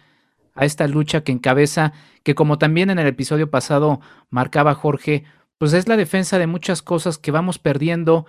a 0.54 0.66
esta 0.66 0.86
lucha 0.88 1.24
que 1.24 1.32
encabeza, 1.32 1.94
que 2.24 2.36
como 2.36 2.58
también 2.58 2.90
en 2.90 3.00
el 3.00 3.08
episodio 3.08 3.50
pasado 3.50 4.02
marcaba 4.30 4.74
Jorge, 4.74 5.24
pues 5.58 5.72
es 5.72 5.88
la 5.88 5.96
defensa 5.96 6.38
de 6.38 6.48
muchas 6.48 6.82
cosas 6.82 7.18
que 7.18 7.32
vamos 7.32 7.60
perdiendo 7.60 8.26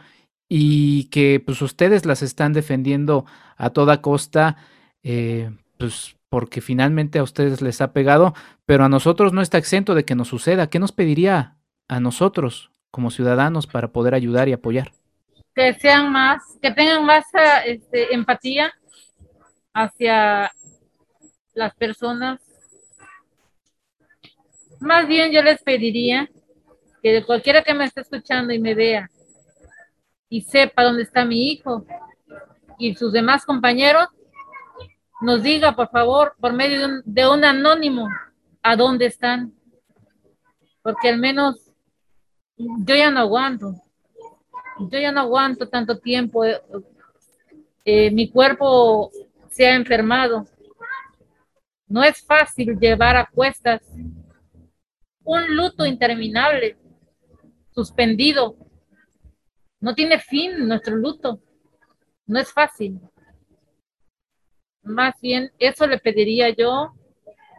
y 0.48 1.04
que 1.10 1.42
pues 1.44 1.60
ustedes 1.60 2.06
las 2.06 2.22
están 2.22 2.52
defendiendo 2.52 3.26
a 3.56 3.70
toda 3.70 4.00
costa, 4.00 4.58
eh, 5.02 5.50
pues 5.76 6.16
porque 6.28 6.60
finalmente 6.60 7.18
a 7.18 7.24
ustedes 7.24 7.62
les 7.62 7.80
ha 7.80 7.92
pegado, 7.92 8.32
pero 8.64 8.84
a 8.84 8.88
nosotros 8.88 9.32
no 9.32 9.42
está 9.42 9.58
exento 9.58 9.96
de 9.96 10.04
que 10.04 10.14
nos 10.14 10.28
suceda. 10.28 10.68
¿Qué 10.68 10.78
nos 10.78 10.92
pediría 10.92 11.56
a 11.88 11.98
nosotros 11.98 12.70
como 12.96 13.10
ciudadanos 13.10 13.66
para 13.66 13.88
poder 13.88 14.14
ayudar 14.14 14.48
y 14.48 14.54
apoyar? 14.54 14.90
Que 15.54 15.74
sean 15.74 16.10
más, 16.10 16.42
que 16.62 16.70
tengan 16.70 17.04
más 17.04 17.26
este, 17.66 18.14
empatía 18.14 18.72
hacia 19.74 20.50
las 21.52 21.74
personas 21.74 22.40
Más 24.80 25.06
bien 25.06 25.30
yo 25.30 25.42
les 25.42 25.62
pediría 25.62 26.30
que 27.02 27.22
cualquiera 27.22 27.62
que 27.62 27.74
me 27.74 27.84
esté 27.84 28.00
escuchando 28.00 28.54
y 28.54 28.58
me 28.58 28.74
vea 28.74 29.10
y 30.30 30.40
sepa 30.40 30.82
dónde 30.82 31.02
está 31.02 31.26
mi 31.26 31.50
hijo 31.52 31.84
y 32.78 32.94
sus 32.94 33.12
demás 33.12 33.44
compañeros, 33.44 34.06
nos 35.20 35.42
diga, 35.42 35.76
por 35.76 35.90
favor, 35.90 36.34
por 36.40 36.54
medio 36.54 36.78
de 36.78 36.84
un, 36.86 37.02
de 37.04 37.28
un 37.28 37.44
anónimo, 37.44 38.08
a 38.62 38.74
dónde 38.76 39.06
están. 39.06 39.54
Porque 40.82 41.08
al 41.08 41.18
menos 41.18 41.65
yo 42.56 42.94
ya 42.94 43.10
no 43.10 43.20
aguanto. 43.20 43.74
Yo 44.78 44.98
ya 44.98 45.12
no 45.12 45.20
aguanto 45.20 45.68
tanto 45.68 45.98
tiempo. 45.98 46.44
Eh, 46.44 46.60
eh, 47.84 48.10
mi 48.10 48.28
cuerpo 48.30 49.10
se 49.50 49.66
ha 49.66 49.74
enfermado. 49.74 50.46
No 51.88 52.02
es 52.02 52.24
fácil 52.24 52.78
llevar 52.78 53.16
a 53.16 53.26
cuestas 53.26 53.80
un 55.22 55.56
luto 55.56 55.86
interminable, 55.86 56.76
suspendido. 57.72 58.56
No 59.80 59.94
tiene 59.94 60.18
fin 60.18 60.66
nuestro 60.66 60.96
luto. 60.96 61.40
No 62.26 62.38
es 62.40 62.52
fácil. 62.52 63.00
Más 64.82 65.14
bien, 65.20 65.50
eso 65.58 65.86
le 65.86 65.98
pediría 65.98 66.50
yo 66.50 66.92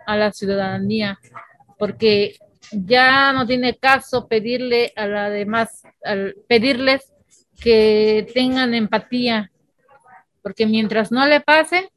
a 0.05 0.15
la 0.15 0.31
ciudadanía, 0.31 1.19
porque 1.77 2.37
ya 2.71 3.31
no 3.33 3.45
tiene 3.45 3.77
caso 3.77 4.27
pedirle 4.27 4.93
a 4.95 5.07
la 5.07 5.29
demás, 5.29 5.83
al 6.03 6.35
pedirles 6.47 7.13
que 7.59 8.27
tengan 8.33 8.73
empatía, 8.73 9.51
porque 10.41 10.65
mientras 10.65 11.11
no 11.11 11.25
le 11.25 11.41
pase, 11.41 11.91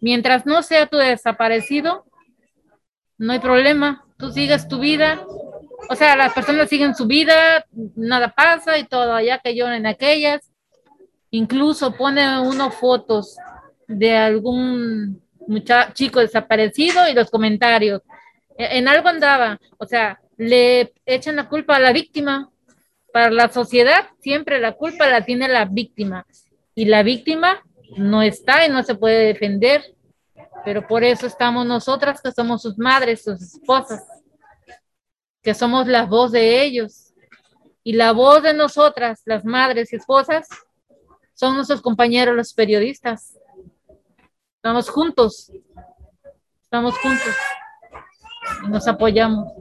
mientras 0.00 0.46
no 0.46 0.62
sea 0.62 0.86
tu 0.86 0.96
desaparecido, 0.96 2.04
no 3.18 3.32
hay 3.32 3.40
problema, 3.40 4.04
tú 4.16 4.30
sigues 4.30 4.68
tu 4.68 4.78
vida, 4.78 5.24
o 5.90 5.94
sea, 5.94 6.16
las 6.16 6.32
personas 6.32 6.68
siguen 6.68 6.94
su 6.94 7.06
vida, 7.06 7.64
nada 7.96 8.28
pasa 8.28 8.78
y 8.78 8.84
todo, 8.84 9.14
allá 9.14 9.38
que 9.38 9.54
lloren 9.54 9.86
aquellas, 9.86 10.52
incluso 11.30 11.94
pone 11.94 12.40
uno 12.40 12.70
fotos 12.70 13.36
de 13.86 14.16
algún 14.16 15.22
muchacho 15.46 15.92
chico 15.94 16.20
desaparecido 16.20 17.08
y 17.08 17.14
los 17.14 17.30
comentarios, 17.30 18.02
en 18.58 18.88
algo 18.88 19.08
andaba, 19.08 19.60
o 19.78 19.86
sea, 19.86 20.20
le 20.36 20.92
echan 21.06 21.36
la 21.36 21.48
culpa 21.48 21.76
a 21.76 21.80
la 21.80 21.92
víctima. 21.92 22.50
Para 23.12 23.30
la 23.30 23.48
sociedad 23.48 24.08
siempre 24.20 24.60
la 24.60 24.72
culpa 24.72 25.06
la 25.06 25.24
tiene 25.24 25.48
la 25.48 25.64
víctima 25.64 26.26
y 26.74 26.84
la 26.84 27.02
víctima 27.02 27.62
no 27.96 28.20
está 28.20 28.66
y 28.66 28.68
no 28.68 28.82
se 28.82 28.96
puede 28.96 29.26
defender, 29.26 29.82
pero 30.64 30.86
por 30.86 31.04
eso 31.04 31.26
estamos 31.26 31.64
nosotras 31.64 32.20
que 32.20 32.32
somos 32.32 32.60
sus 32.60 32.76
madres, 32.76 33.24
sus 33.24 33.40
esposas, 33.40 34.06
que 35.42 35.54
somos 35.54 35.86
la 35.86 36.04
voz 36.04 36.32
de 36.32 36.62
ellos. 36.62 37.14
Y 37.82 37.94
la 37.94 38.12
voz 38.12 38.42
de 38.42 38.52
nosotras, 38.52 39.22
las 39.24 39.46
madres 39.46 39.92
y 39.92 39.96
esposas, 39.96 40.46
son 41.32 41.56
nuestros 41.56 41.80
compañeros 41.80 42.36
los 42.36 42.52
periodistas. 42.52 43.38
Estamos 44.56 44.90
juntos, 44.90 45.50
estamos 46.60 46.98
juntos 46.98 47.34
nos 48.68 48.86
apoyamos. 48.88 49.52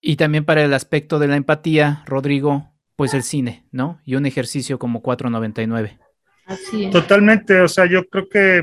Y 0.00 0.16
también 0.16 0.44
para 0.44 0.62
el 0.62 0.72
aspecto 0.72 1.18
de 1.18 1.28
la 1.28 1.36
empatía, 1.36 2.02
Rodrigo, 2.06 2.72
pues 2.94 3.12
el 3.14 3.22
cine, 3.22 3.66
¿no? 3.72 4.00
Y 4.04 4.14
un 4.14 4.26
ejercicio 4.26 4.78
como 4.78 5.02
499. 5.02 5.98
Así 6.46 6.84
es. 6.84 6.90
Totalmente, 6.90 7.60
o 7.60 7.68
sea, 7.68 7.86
yo 7.86 8.04
creo 8.08 8.28
que 8.28 8.58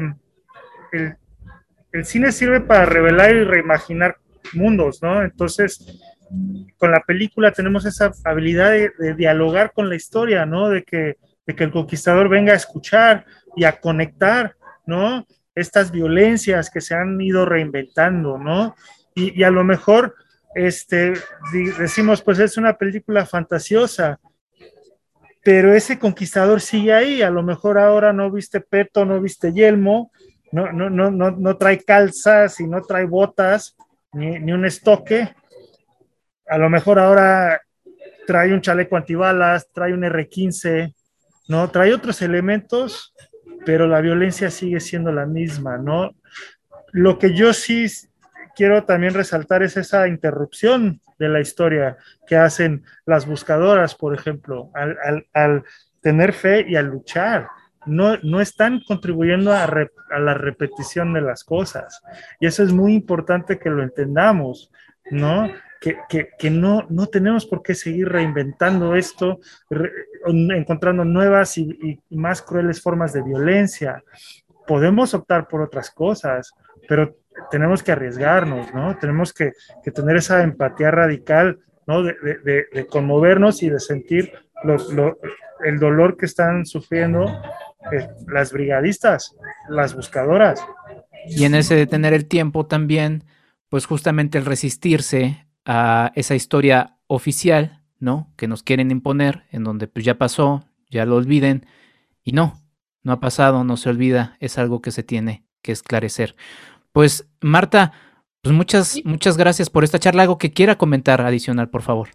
el, 0.94 1.18
el 1.92 2.06
cine 2.06 2.32
sirve 2.32 2.62
para 2.62 2.86
revelar 2.86 3.36
y 3.36 3.44
reimaginar 3.44 4.18
mundos, 4.54 5.02
¿no? 5.02 5.22
Entonces, 5.22 6.02
con 6.78 6.92
la 6.92 7.02
película 7.02 7.52
tenemos 7.52 7.86
esa 7.86 8.12
habilidad 8.24 8.72
de, 8.72 8.92
de, 8.98 9.14
dialogar 9.14 9.72
con 9.74 9.90
la 9.90 9.96
historia, 9.96 10.46
¿no? 10.46 10.70
De 10.70 10.84
que, 10.84 11.18
de 11.46 11.56
que 11.56 11.64
el 11.64 11.72
conquistador 11.72 12.30
venga 12.30 12.54
a 12.54 12.58
escuchar 12.58 13.26
y 13.56 13.66
a 13.66 13.80
conectar, 13.80 14.56
¿no? 14.86 15.26
Estas 15.56 15.92
violencias 15.92 16.70
que 16.70 16.82
se 16.82 16.96
han 16.96 17.20
ido 17.22 17.46
reinventando, 17.46 18.38
¿no? 18.38 18.76
Y, 19.16 19.40
y, 19.40 19.44
a 19.44 19.52
lo 19.52 19.64
mejor 19.64 20.16
este, 20.56 21.14
decimos, 21.52 22.22
pues 22.22 22.40
es 22.40 22.58
una 22.58 22.78
película 22.78 23.26
fantasiosa, 23.26 24.20
pero 25.44 25.74
ese 25.74 26.00
conquistador 26.00 26.62
sigue 26.62 26.94
ahí, 26.94 27.22
a 27.22 27.30
lo 27.30 27.44
mejor 27.44 27.78
ahora 27.78 28.14
no 28.14 28.32
viste 28.32 28.62
peto, 28.62 29.06
no 29.06 29.20
viste 29.20 29.52
yelmo, 29.52 30.12
no, 30.52 30.72
no, 30.72 30.90
no, 30.90 31.12
no, 31.12 31.32
no 31.32 31.58
trae 31.58 31.84
calzas 31.84 32.60
y 32.60 32.68
no 32.68 32.82
trae 32.82 33.06
botas, 33.06 33.76
ni, 34.14 34.40
ni 34.40 34.52
un 34.52 34.66
estoque, 34.66 35.36
a 36.48 36.58
lo 36.58 36.70
mejor 36.70 37.00
ahora 37.00 37.62
trae 38.26 38.54
un 38.54 38.62
chaleco 38.62 38.96
antibalas, 38.96 39.68
trae 39.74 39.94
un 39.94 40.04
R15, 40.04 40.94
¿no? 41.48 41.70
Trae 41.72 41.94
otros 41.94 42.22
elementos 42.22 43.14
pero 43.66 43.88
la 43.88 44.02
violencia 44.02 44.50
sigue 44.50 44.80
siendo 44.80 45.12
la 45.12 45.26
misma, 45.26 45.78
¿no? 45.78 46.16
Lo 46.92 47.18
que 47.18 47.34
yo 47.34 47.54
sí 47.54 47.88
quiero 48.56 48.84
también 48.84 49.14
resaltar 49.14 49.64
es 49.64 49.78
esa 49.78 50.08
interrupción 50.08 51.02
de 51.20 51.30
la 51.30 51.40
historia 51.40 51.98
que 52.28 52.36
hacen 52.36 52.84
las 53.06 53.26
buscadoras, 53.26 53.96
por 53.96 54.14
ejemplo, 54.14 54.72
al, 55.34 55.64
tener 56.02 56.34
fe 56.34 56.66
y 56.68 56.76
al 56.76 56.88
luchar. 56.88 57.48
No, 57.86 58.18
no 58.24 58.40
están 58.40 58.82
contribuyendo 58.88 59.52
a, 59.52 59.64
a, 59.64 60.20
la 60.20 60.34
repetición 60.34 61.14
de 61.14 61.22
las 61.22 61.44
cosas. 61.44 62.02
Y 62.40 62.46
eso 62.46 62.64
es 62.64 62.72
muy 62.72 62.94
importante 62.94 63.60
que 63.60 63.70
lo 63.70 63.84
entendamos, 63.84 64.72
¿no? 65.12 65.52
Que, 65.84 65.98
que, 66.08 66.30
que 66.40 66.50
no, 66.50 66.86
no 66.90 67.08
tenemos 67.08 67.46
por 67.46 67.62
qué 67.62 67.76
seguir 67.76 68.08
reinventando 68.08 68.96
esto, 68.96 69.42
re, 69.70 69.92
encontrando 70.26 71.04
nuevas 71.04 71.58
y, 71.58 72.00
y, 72.10 72.16
más 72.16 72.42
crueles 72.42 72.82
formas 72.82 73.12
de 73.12 73.22
violencia. 73.22 74.02
Podemos 74.66 75.14
optar 75.14 75.50
por 75.50 75.62
otras 75.62 75.92
cosas, 75.92 76.54
pero 76.88 77.18
tenemos 77.52 77.84
que 77.84 77.92
arriesgarnos, 77.92 78.74
¿no? 78.74 78.98
Tenemos 78.98 79.34
que, 79.34 79.52
que 79.84 79.92
tener 79.92 80.16
esa 80.16 80.42
empatía 80.42 80.90
radical, 80.90 81.60
¿no? 81.86 82.02
De, 82.02 82.16
de, 82.46 82.66
de 82.72 82.88
conmovernos 82.88 83.62
y 83.62 83.70
de 83.70 83.82
sentir 83.82 84.32
lo, 84.64 84.78
lo, 84.94 85.18
el 85.66 85.80
dolor 85.80 86.16
que 86.16 86.28
están 86.28 86.66
sufriendo 86.66 87.26
eh, 87.92 88.08
las 88.28 88.54
brigadistas, 88.54 89.36
las 89.68 89.96
buscadoras. 89.96 90.66
Y 91.28 91.44
en 91.44 91.56
ese 91.56 91.76
de 91.76 91.88
tener 91.88 92.14
el 92.14 92.26
tiempo 92.26 92.68
también, 92.68 93.26
pues 93.70 93.86
justamente 93.86 94.38
el 94.38 94.46
resistirse 94.46 95.46
a 95.66 96.12
esa 96.16 96.36
historia 96.36 96.98
oficial, 97.08 97.82
¿no? 98.00 98.32
Que 98.38 98.48
nos 98.48 98.64
quieren 98.64 98.92
imponer, 98.92 99.44
en 99.52 99.64
donde 99.64 99.88
pues 99.88 100.06
ya 100.06 100.18
pasó, 100.18 100.66
ya 100.90 101.06
lo 101.06 101.16
olviden, 101.16 101.66
y 102.24 102.32
no, 102.32 102.62
no 103.04 103.12
ha 103.12 103.20
pasado, 103.20 103.64
no 103.64 103.78
se 103.78 103.90
olvida, 103.90 104.38
es 104.40 104.58
algo 104.58 104.82
que 104.82 104.92
se 104.92 105.04
tiene 105.04 105.46
que 105.62 105.72
esclarecer. 105.72 106.36
Pues 106.92 107.28
Marta, 107.42 107.94
pues 108.42 108.54
muchas, 108.54 109.00
muchas 109.04 109.38
gracias 109.38 109.70
por 109.70 109.84
esta 109.84 110.00
charla. 110.00 110.24
Algo 110.24 110.38
que 110.38 110.52
quiera 110.52 110.78
comentar 110.78 111.22
adicional, 111.22 111.70
por 111.70 111.82
favor. 111.82 112.10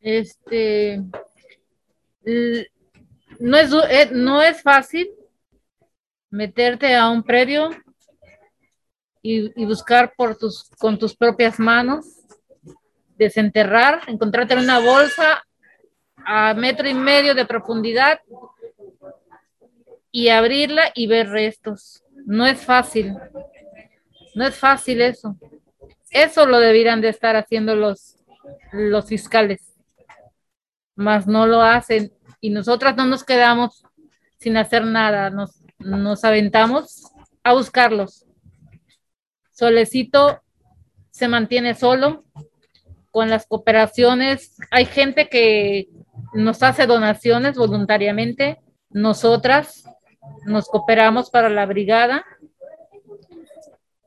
Este, 0.00 1.02
no 3.40 3.56
es, 3.56 3.72
eh, 3.90 4.10
no 4.12 4.42
es 4.42 4.62
fácil 4.62 5.08
meterte 6.30 6.94
a 6.94 7.08
un 7.10 7.22
predio 7.22 7.70
y, 9.22 9.60
y, 9.60 9.64
buscar 9.64 10.12
por 10.16 10.36
tus, 10.36 10.70
con 10.78 10.98
tus 10.98 11.16
propias 11.16 11.58
manos, 11.58 12.23
desenterrar, 13.16 14.02
encontrarte 14.06 14.54
en 14.54 14.60
una 14.60 14.80
bolsa 14.80 15.44
a 16.16 16.54
metro 16.54 16.88
y 16.88 16.94
medio 16.94 17.34
de 17.34 17.44
profundidad 17.44 18.20
y 20.10 20.28
abrirla 20.28 20.90
y 20.94 21.06
ver 21.06 21.28
restos. 21.28 22.04
No 22.26 22.46
es 22.46 22.64
fácil. 22.64 23.14
No 24.34 24.46
es 24.46 24.56
fácil 24.56 25.00
eso. 25.00 25.36
Eso 26.10 26.46
lo 26.46 26.58
deberían 26.58 27.00
de 27.00 27.08
estar 27.08 27.36
haciendo 27.36 27.74
los, 27.74 28.16
los 28.72 29.06
fiscales. 29.06 29.74
Mas 30.94 31.26
no 31.26 31.46
lo 31.46 31.60
hacen 31.62 32.12
y 32.40 32.50
nosotras 32.50 32.96
no 32.96 33.06
nos 33.06 33.24
quedamos 33.24 33.84
sin 34.38 34.56
hacer 34.56 34.84
nada, 34.84 35.30
nos, 35.30 35.62
nos 35.78 36.24
aventamos 36.24 37.10
a 37.42 37.54
buscarlos. 37.54 38.26
Solecito 39.50 40.42
se 41.10 41.28
mantiene 41.28 41.74
solo 41.74 42.24
con 43.14 43.30
las 43.30 43.46
cooperaciones. 43.46 44.56
Hay 44.72 44.86
gente 44.86 45.28
que 45.28 45.88
nos 46.32 46.64
hace 46.64 46.84
donaciones 46.84 47.54
voluntariamente. 47.54 48.58
Nosotras 48.90 49.84
nos 50.46 50.66
cooperamos 50.66 51.30
para 51.30 51.48
la 51.48 51.64
brigada. 51.64 52.24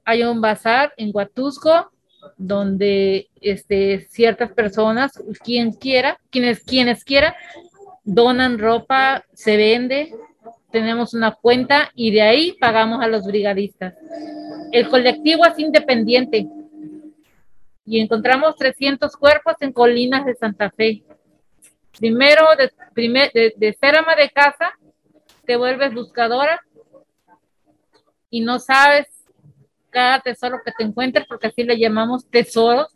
Hay 0.04 0.24
un 0.24 0.42
bazar 0.42 0.92
en 0.98 1.12
Huatusco 1.14 1.90
donde 2.36 3.30
este, 3.40 4.02
ciertas 4.10 4.52
personas, 4.52 5.14
quien 5.42 5.72
quiera, 5.72 6.20
quienes, 6.30 6.66
quienes 6.66 7.06
quiera, 7.06 7.34
donan 8.04 8.60
ropa, 8.60 9.24
se 9.32 9.56
vende, 9.56 10.14
tenemos 10.70 11.14
una 11.14 11.32
cuenta 11.32 11.92
y 11.96 12.12
de 12.12 12.24
ahí 12.24 12.58
pagamos 12.60 13.02
a 13.02 13.08
los 13.08 13.26
brigadistas. 13.26 13.94
El 14.74 14.90
colectivo 14.90 15.46
es 15.46 15.58
independiente. 15.60 16.46
Y 17.88 18.02
encontramos 18.02 18.58
300 18.58 19.16
cuerpos 19.16 19.56
en 19.62 19.72
colinas 19.72 20.26
de 20.26 20.36
Santa 20.36 20.70
Fe. 20.70 21.04
Primero, 21.98 22.46
de, 22.58 22.70
primer, 22.94 23.32
de, 23.32 23.54
de 23.56 23.74
ser 23.80 23.98
ama 23.98 24.14
de 24.16 24.30
casa, 24.30 24.74
te 25.46 25.56
vuelves 25.56 25.94
buscadora 25.94 26.62
y 28.30 28.42
no 28.42 28.60
sabes 28.60 29.08
cada 29.90 30.20
tesoro 30.20 30.60
que 30.66 30.74
te 30.74 30.84
encuentres, 30.84 31.26
porque 31.28 31.48
así 31.48 31.64
le 31.64 31.80
llamamos 31.80 32.30
tesoros, 32.30 32.94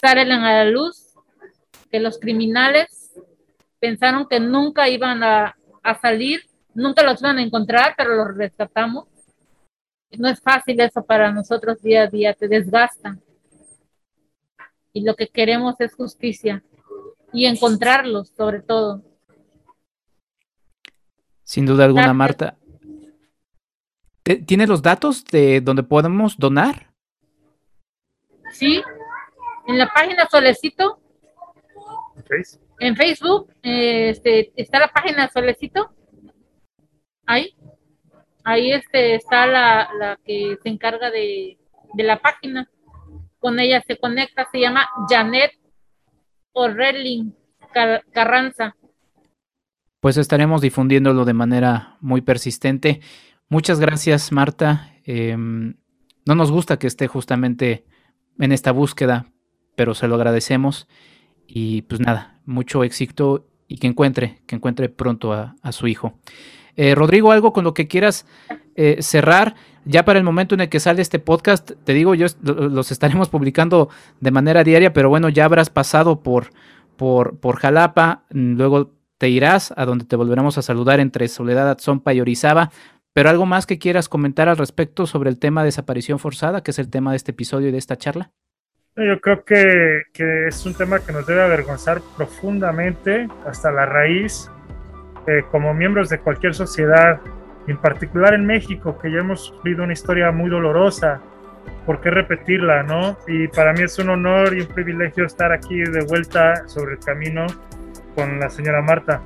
salen 0.00 0.32
a 0.32 0.64
la 0.64 0.70
luz 0.70 1.14
que 1.90 2.00
los 2.00 2.18
criminales 2.18 3.12
pensaron 3.78 4.26
que 4.26 4.40
nunca 4.40 4.88
iban 4.88 5.22
a, 5.22 5.54
a 5.82 6.00
salir, 6.00 6.40
nunca 6.72 7.02
los 7.02 7.20
iban 7.20 7.36
a 7.36 7.42
encontrar, 7.42 7.92
pero 7.94 8.16
los 8.16 8.34
rescatamos. 8.34 9.06
No 10.12 10.28
es 10.30 10.40
fácil 10.40 10.80
eso 10.80 11.04
para 11.04 11.30
nosotros 11.30 11.82
día 11.82 12.04
a 12.04 12.06
día, 12.06 12.32
te 12.32 12.48
desgasta. 12.48 13.18
Y 14.92 15.04
lo 15.04 15.14
que 15.16 15.28
queremos 15.28 15.74
es 15.80 15.94
justicia 15.94 16.62
y 17.32 17.46
encontrarlos 17.46 18.28
sobre 18.30 18.60
todo. 18.60 19.02
Sin 21.44 21.66
duda 21.66 21.84
alguna, 21.84 22.02
Gracias. 22.12 22.16
Marta. 22.16 22.58
¿Te- 24.22 24.36
¿Tienes 24.36 24.68
los 24.68 24.82
datos 24.82 25.24
de 25.24 25.60
donde 25.60 25.82
podemos 25.82 26.36
donar? 26.38 26.92
Sí, 28.52 28.82
en 29.66 29.78
la 29.78 29.90
página 29.92 30.28
Solecito, 30.30 31.00
en 32.78 32.96
Facebook, 32.96 33.50
eh, 33.62 34.10
este, 34.10 34.52
está 34.60 34.78
la 34.78 34.88
página 34.88 35.28
Solecito. 35.30 35.90
Ahí, 37.26 37.56
ahí 38.44 38.72
este, 38.72 39.14
está 39.14 39.46
la, 39.46 39.88
la 39.98 40.18
que 40.24 40.58
se 40.62 40.68
encarga 40.68 41.10
de, 41.10 41.58
de 41.94 42.02
la 42.04 42.20
página. 42.20 42.70
Con 43.42 43.58
ella 43.58 43.82
se 43.86 43.98
conecta, 43.98 44.46
se 44.52 44.60
llama 44.60 44.88
Janet 45.08 45.50
Orrelin 46.52 47.34
Car- 47.74 48.04
Carranza. 48.12 48.76
Pues 50.00 50.16
estaremos 50.16 50.60
difundiéndolo 50.62 51.24
de 51.24 51.32
manera 51.34 51.96
muy 52.00 52.20
persistente. 52.20 53.00
Muchas 53.48 53.80
gracias, 53.80 54.30
Marta. 54.30 54.94
Em, 55.04 55.74
no 56.24 56.36
nos 56.36 56.52
gusta 56.52 56.78
que 56.78 56.86
esté 56.86 57.08
justamente 57.08 57.84
en 58.38 58.52
esta 58.52 58.70
búsqueda, 58.70 59.26
pero 59.76 59.94
se 59.94 60.06
lo 60.06 60.14
agradecemos. 60.14 60.86
Y 61.48 61.82
pues 61.82 62.00
nada, 62.00 62.40
mucho 62.46 62.84
éxito 62.84 63.48
y 63.66 63.78
que 63.78 63.88
encuentre, 63.88 64.40
que 64.46 64.54
encuentre 64.54 64.88
pronto 64.88 65.32
a 65.32 65.72
su 65.72 65.88
hijo. 65.88 66.20
Eh, 66.76 66.94
Rodrigo, 66.94 67.32
algo 67.32 67.52
con 67.52 67.64
lo 67.64 67.74
que 67.74 67.88
quieras 67.88 68.26
eh, 68.74 68.98
cerrar. 69.00 69.54
Ya 69.84 70.04
para 70.04 70.18
el 70.18 70.24
momento 70.24 70.54
en 70.54 70.60
el 70.60 70.68
que 70.68 70.80
sale 70.80 71.02
este 71.02 71.18
podcast, 71.18 71.72
te 71.84 71.92
digo, 71.92 72.14
yo 72.14 72.26
los 72.42 72.92
estaremos 72.92 73.28
publicando 73.28 73.88
de 74.20 74.30
manera 74.30 74.62
diaria, 74.62 74.92
pero 74.92 75.08
bueno, 75.08 75.28
ya 75.28 75.44
habrás 75.44 75.70
pasado 75.70 76.22
por, 76.22 76.50
por, 76.96 77.56
Jalapa, 77.56 78.24
mm, 78.30 78.56
luego 78.56 78.92
te 79.18 79.28
irás 79.28 79.74
a 79.76 79.84
donde 79.84 80.04
te 80.04 80.16
volveremos 80.16 80.56
a 80.58 80.62
saludar 80.62 81.00
entre 81.00 81.28
Soledad 81.28 81.70
Atzompa 81.70 82.12
y 82.12 82.20
Orizaba. 82.20 82.70
Pero 83.14 83.28
algo 83.28 83.44
más 83.44 83.66
que 83.66 83.78
quieras 83.78 84.08
comentar 84.08 84.48
al 84.48 84.56
respecto 84.56 85.06
sobre 85.06 85.28
el 85.28 85.38
tema 85.38 85.60
de 85.60 85.66
desaparición 85.66 86.18
forzada, 86.18 86.62
que 86.62 86.70
es 86.70 86.78
el 86.78 86.88
tema 86.88 87.10
de 87.10 87.18
este 87.18 87.32
episodio 87.32 87.68
y 87.68 87.72
de 87.72 87.76
esta 87.76 87.98
charla. 87.98 88.30
Yo 88.96 89.20
creo 89.20 89.44
que 89.44 90.46
es 90.48 90.64
un 90.64 90.74
tema 90.74 91.00
que 91.00 91.12
nos 91.12 91.26
debe 91.26 91.42
avergonzar 91.42 92.00
profundamente 92.16 93.28
hasta 93.46 93.70
la 93.70 93.84
raíz, 93.84 94.50
eh, 95.26 95.44
como 95.50 95.74
miembros 95.74 96.08
de 96.08 96.18
cualquier 96.18 96.54
sociedad, 96.54 97.20
en 97.66 97.76
particular 97.76 98.34
en 98.34 98.44
México, 98.46 98.98
que 99.00 99.10
ya 99.10 99.18
hemos 99.18 99.46
sufrido 99.46 99.84
una 99.84 99.92
historia 99.92 100.32
muy 100.32 100.50
dolorosa. 100.50 101.20
¿Por 101.86 102.00
qué 102.00 102.10
repetirla, 102.10 102.82
no? 102.82 103.16
Y 103.28 103.48
para 103.48 103.72
mí 103.72 103.82
es 103.82 103.98
un 103.98 104.10
honor 104.10 104.56
y 104.56 104.62
un 104.62 104.68
privilegio 104.68 105.24
estar 105.24 105.52
aquí 105.52 105.78
de 105.78 106.04
vuelta 106.04 106.66
sobre 106.66 106.94
el 106.94 106.98
camino 106.98 107.46
con 108.14 108.40
la 108.40 108.50
señora 108.50 108.82
Marta. 108.82 109.20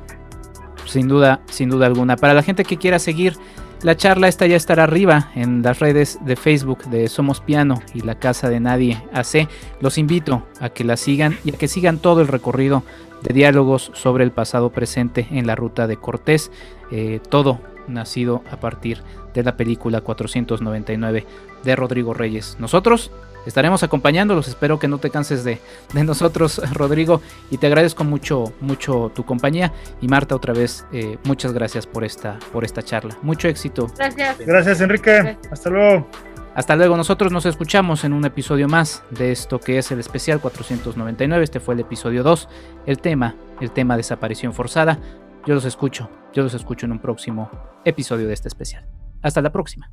Sin 0.85 1.09
duda, 1.09 1.41
sin 1.47 1.71
duda 1.71 1.87
alguna. 1.87 2.17
Para 2.17 2.35
la 2.35 2.43
gente 2.43 2.65
que 2.65 2.77
quiera 2.77 2.99
seguir 2.99 3.35
la 3.83 3.97
charla, 3.97 4.29
esta 4.29 4.47
ya 4.47 4.57
estará 4.57 4.85
arriba 4.85 5.31
en 5.35 5.63
las 5.63 5.79
redes 5.79 6.19
de 6.25 6.37
Facebook 6.37 6.85
de 6.87 7.09
Somos 7.09 7.41
Piano 7.41 7.83
y 7.95 8.01
la 8.01 8.19
Casa 8.19 8.49
de 8.49 8.59
Nadie 8.59 9.03
AC. 9.13 9.49
Los 9.81 9.99
invito 9.99 10.47
a 10.61 10.71
que 10.71 10.85
la 10.85 10.97
sigan 10.97 11.39
y 11.45 11.55
a 11.55 11.59
que 11.59 11.69
sigan 11.69 11.99
todo 11.99 12.21
el 12.21 12.29
recorrido 12.29 12.83
de 13.23 13.35
diálogos 13.35 13.91
sobre 13.95 14.25
el 14.25 14.33
pasado 14.33 14.71
presente 14.71 15.29
en 15.31 15.47
la 15.47 15.55
ruta 15.55 15.87
de 15.87 15.97
Cortés. 15.97 16.51
Eh, 16.91 17.21
todo 17.29 17.61
nacido 17.87 18.43
a 18.51 18.59
partir 18.59 19.03
de 19.35 19.43
la 19.43 19.57
película 19.57 20.01
499 20.01 21.27
de 21.63 21.77
Rodrigo 21.77 22.15
Reyes. 22.15 22.57
Nosotros 22.59 23.11
estaremos 23.47 23.83
acompañándolos. 23.83 24.49
Espero 24.49 24.79
que 24.79 24.89
no 24.89 24.99
te 24.99 25.11
canses 25.11 25.45
de, 25.45 25.61
de 25.93 26.05
nosotros, 26.05 26.61
Rodrigo. 26.73 27.21
Y 27.51 27.59
te 27.59 27.67
agradezco 27.67 28.05
mucho, 28.05 28.53
mucho 28.61 29.11
tu 29.15 29.25
compañía. 29.25 29.73
Y 30.01 30.09
Marta, 30.09 30.35
otra 30.35 30.53
vez, 30.53 30.85
eh, 30.93 31.19
muchas 31.25 31.53
gracias 31.53 31.87
por 31.87 32.05
esta, 32.05 32.39
por 32.53 32.65
esta 32.65 32.83
charla. 32.83 33.17
Mucho 33.23 33.49
éxito. 33.49 33.87
Gracias. 33.97 34.39
Gracias, 34.39 34.81
Enrique. 34.81 35.39
Hasta 35.51 35.71
luego. 35.71 36.07
Hasta 36.55 36.75
luego. 36.75 36.97
Nosotros 36.97 37.33
nos 37.33 37.47
escuchamos 37.47 38.05
en 38.05 38.13
un 38.13 38.25
episodio 38.25 38.69
más 38.69 39.03
de 39.11 39.31
esto 39.31 39.61
que 39.61 39.79
es 39.79 39.91
el 39.91 40.01
especial 40.01 40.41
499. 40.41 41.45
Este 41.45 41.61
fue 41.61 41.75
el 41.75 41.81
episodio 41.81 42.23
2. 42.23 42.49
El 42.87 42.99
tema, 42.99 43.37
el 43.61 43.71
tema 43.71 43.97
desaparición 43.97 44.55
forzada. 44.55 44.99
Yo 45.47 45.55
los 45.55 45.65
escucho. 45.65 46.11
Yo 46.33 46.43
los 46.43 46.55
escucho 46.55 46.87
en 46.87 46.93
un 46.93 46.99
próximo 46.99 47.51
episodio 47.85 48.27
de 48.27 48.35
este 48.35 48.49
especial. 48.49 48.96
Hasta 49.27 49.43
la 49.43 49.51
próxima. 49.51 49.91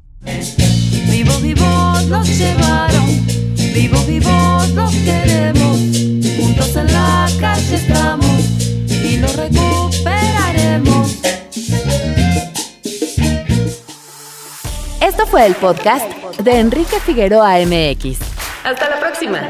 Vivos, 1.10 1.42
vivos 1.42 2.06
los 2.06 2.28
llevaron, 2.38 3.26
vivos, 3.74 4.06
vivos 4.06 4.70
los 4.70 4.94
queremos, 4.94 5.80
juntos 6.38 6.76
en 6.76 6.94
la 6.94 7.28
calle 7.40 7.76
estamos 7.76 8.42
y 8.88 9.18
los 9.18 9.36
recuperaremos. 9.36 11.18
Esto 15.02 15.26
fue 15.26 15.48
el 15.48 15.56
podcast 15.56 16.08
de 16.38 16.60
Enrique 16.60 17.00
Figueroa 17.00 17.56
MX. 17.66 18.20
Hasta 18.64 18.88
la 18.88 19.00
próxima. 19.00 19.50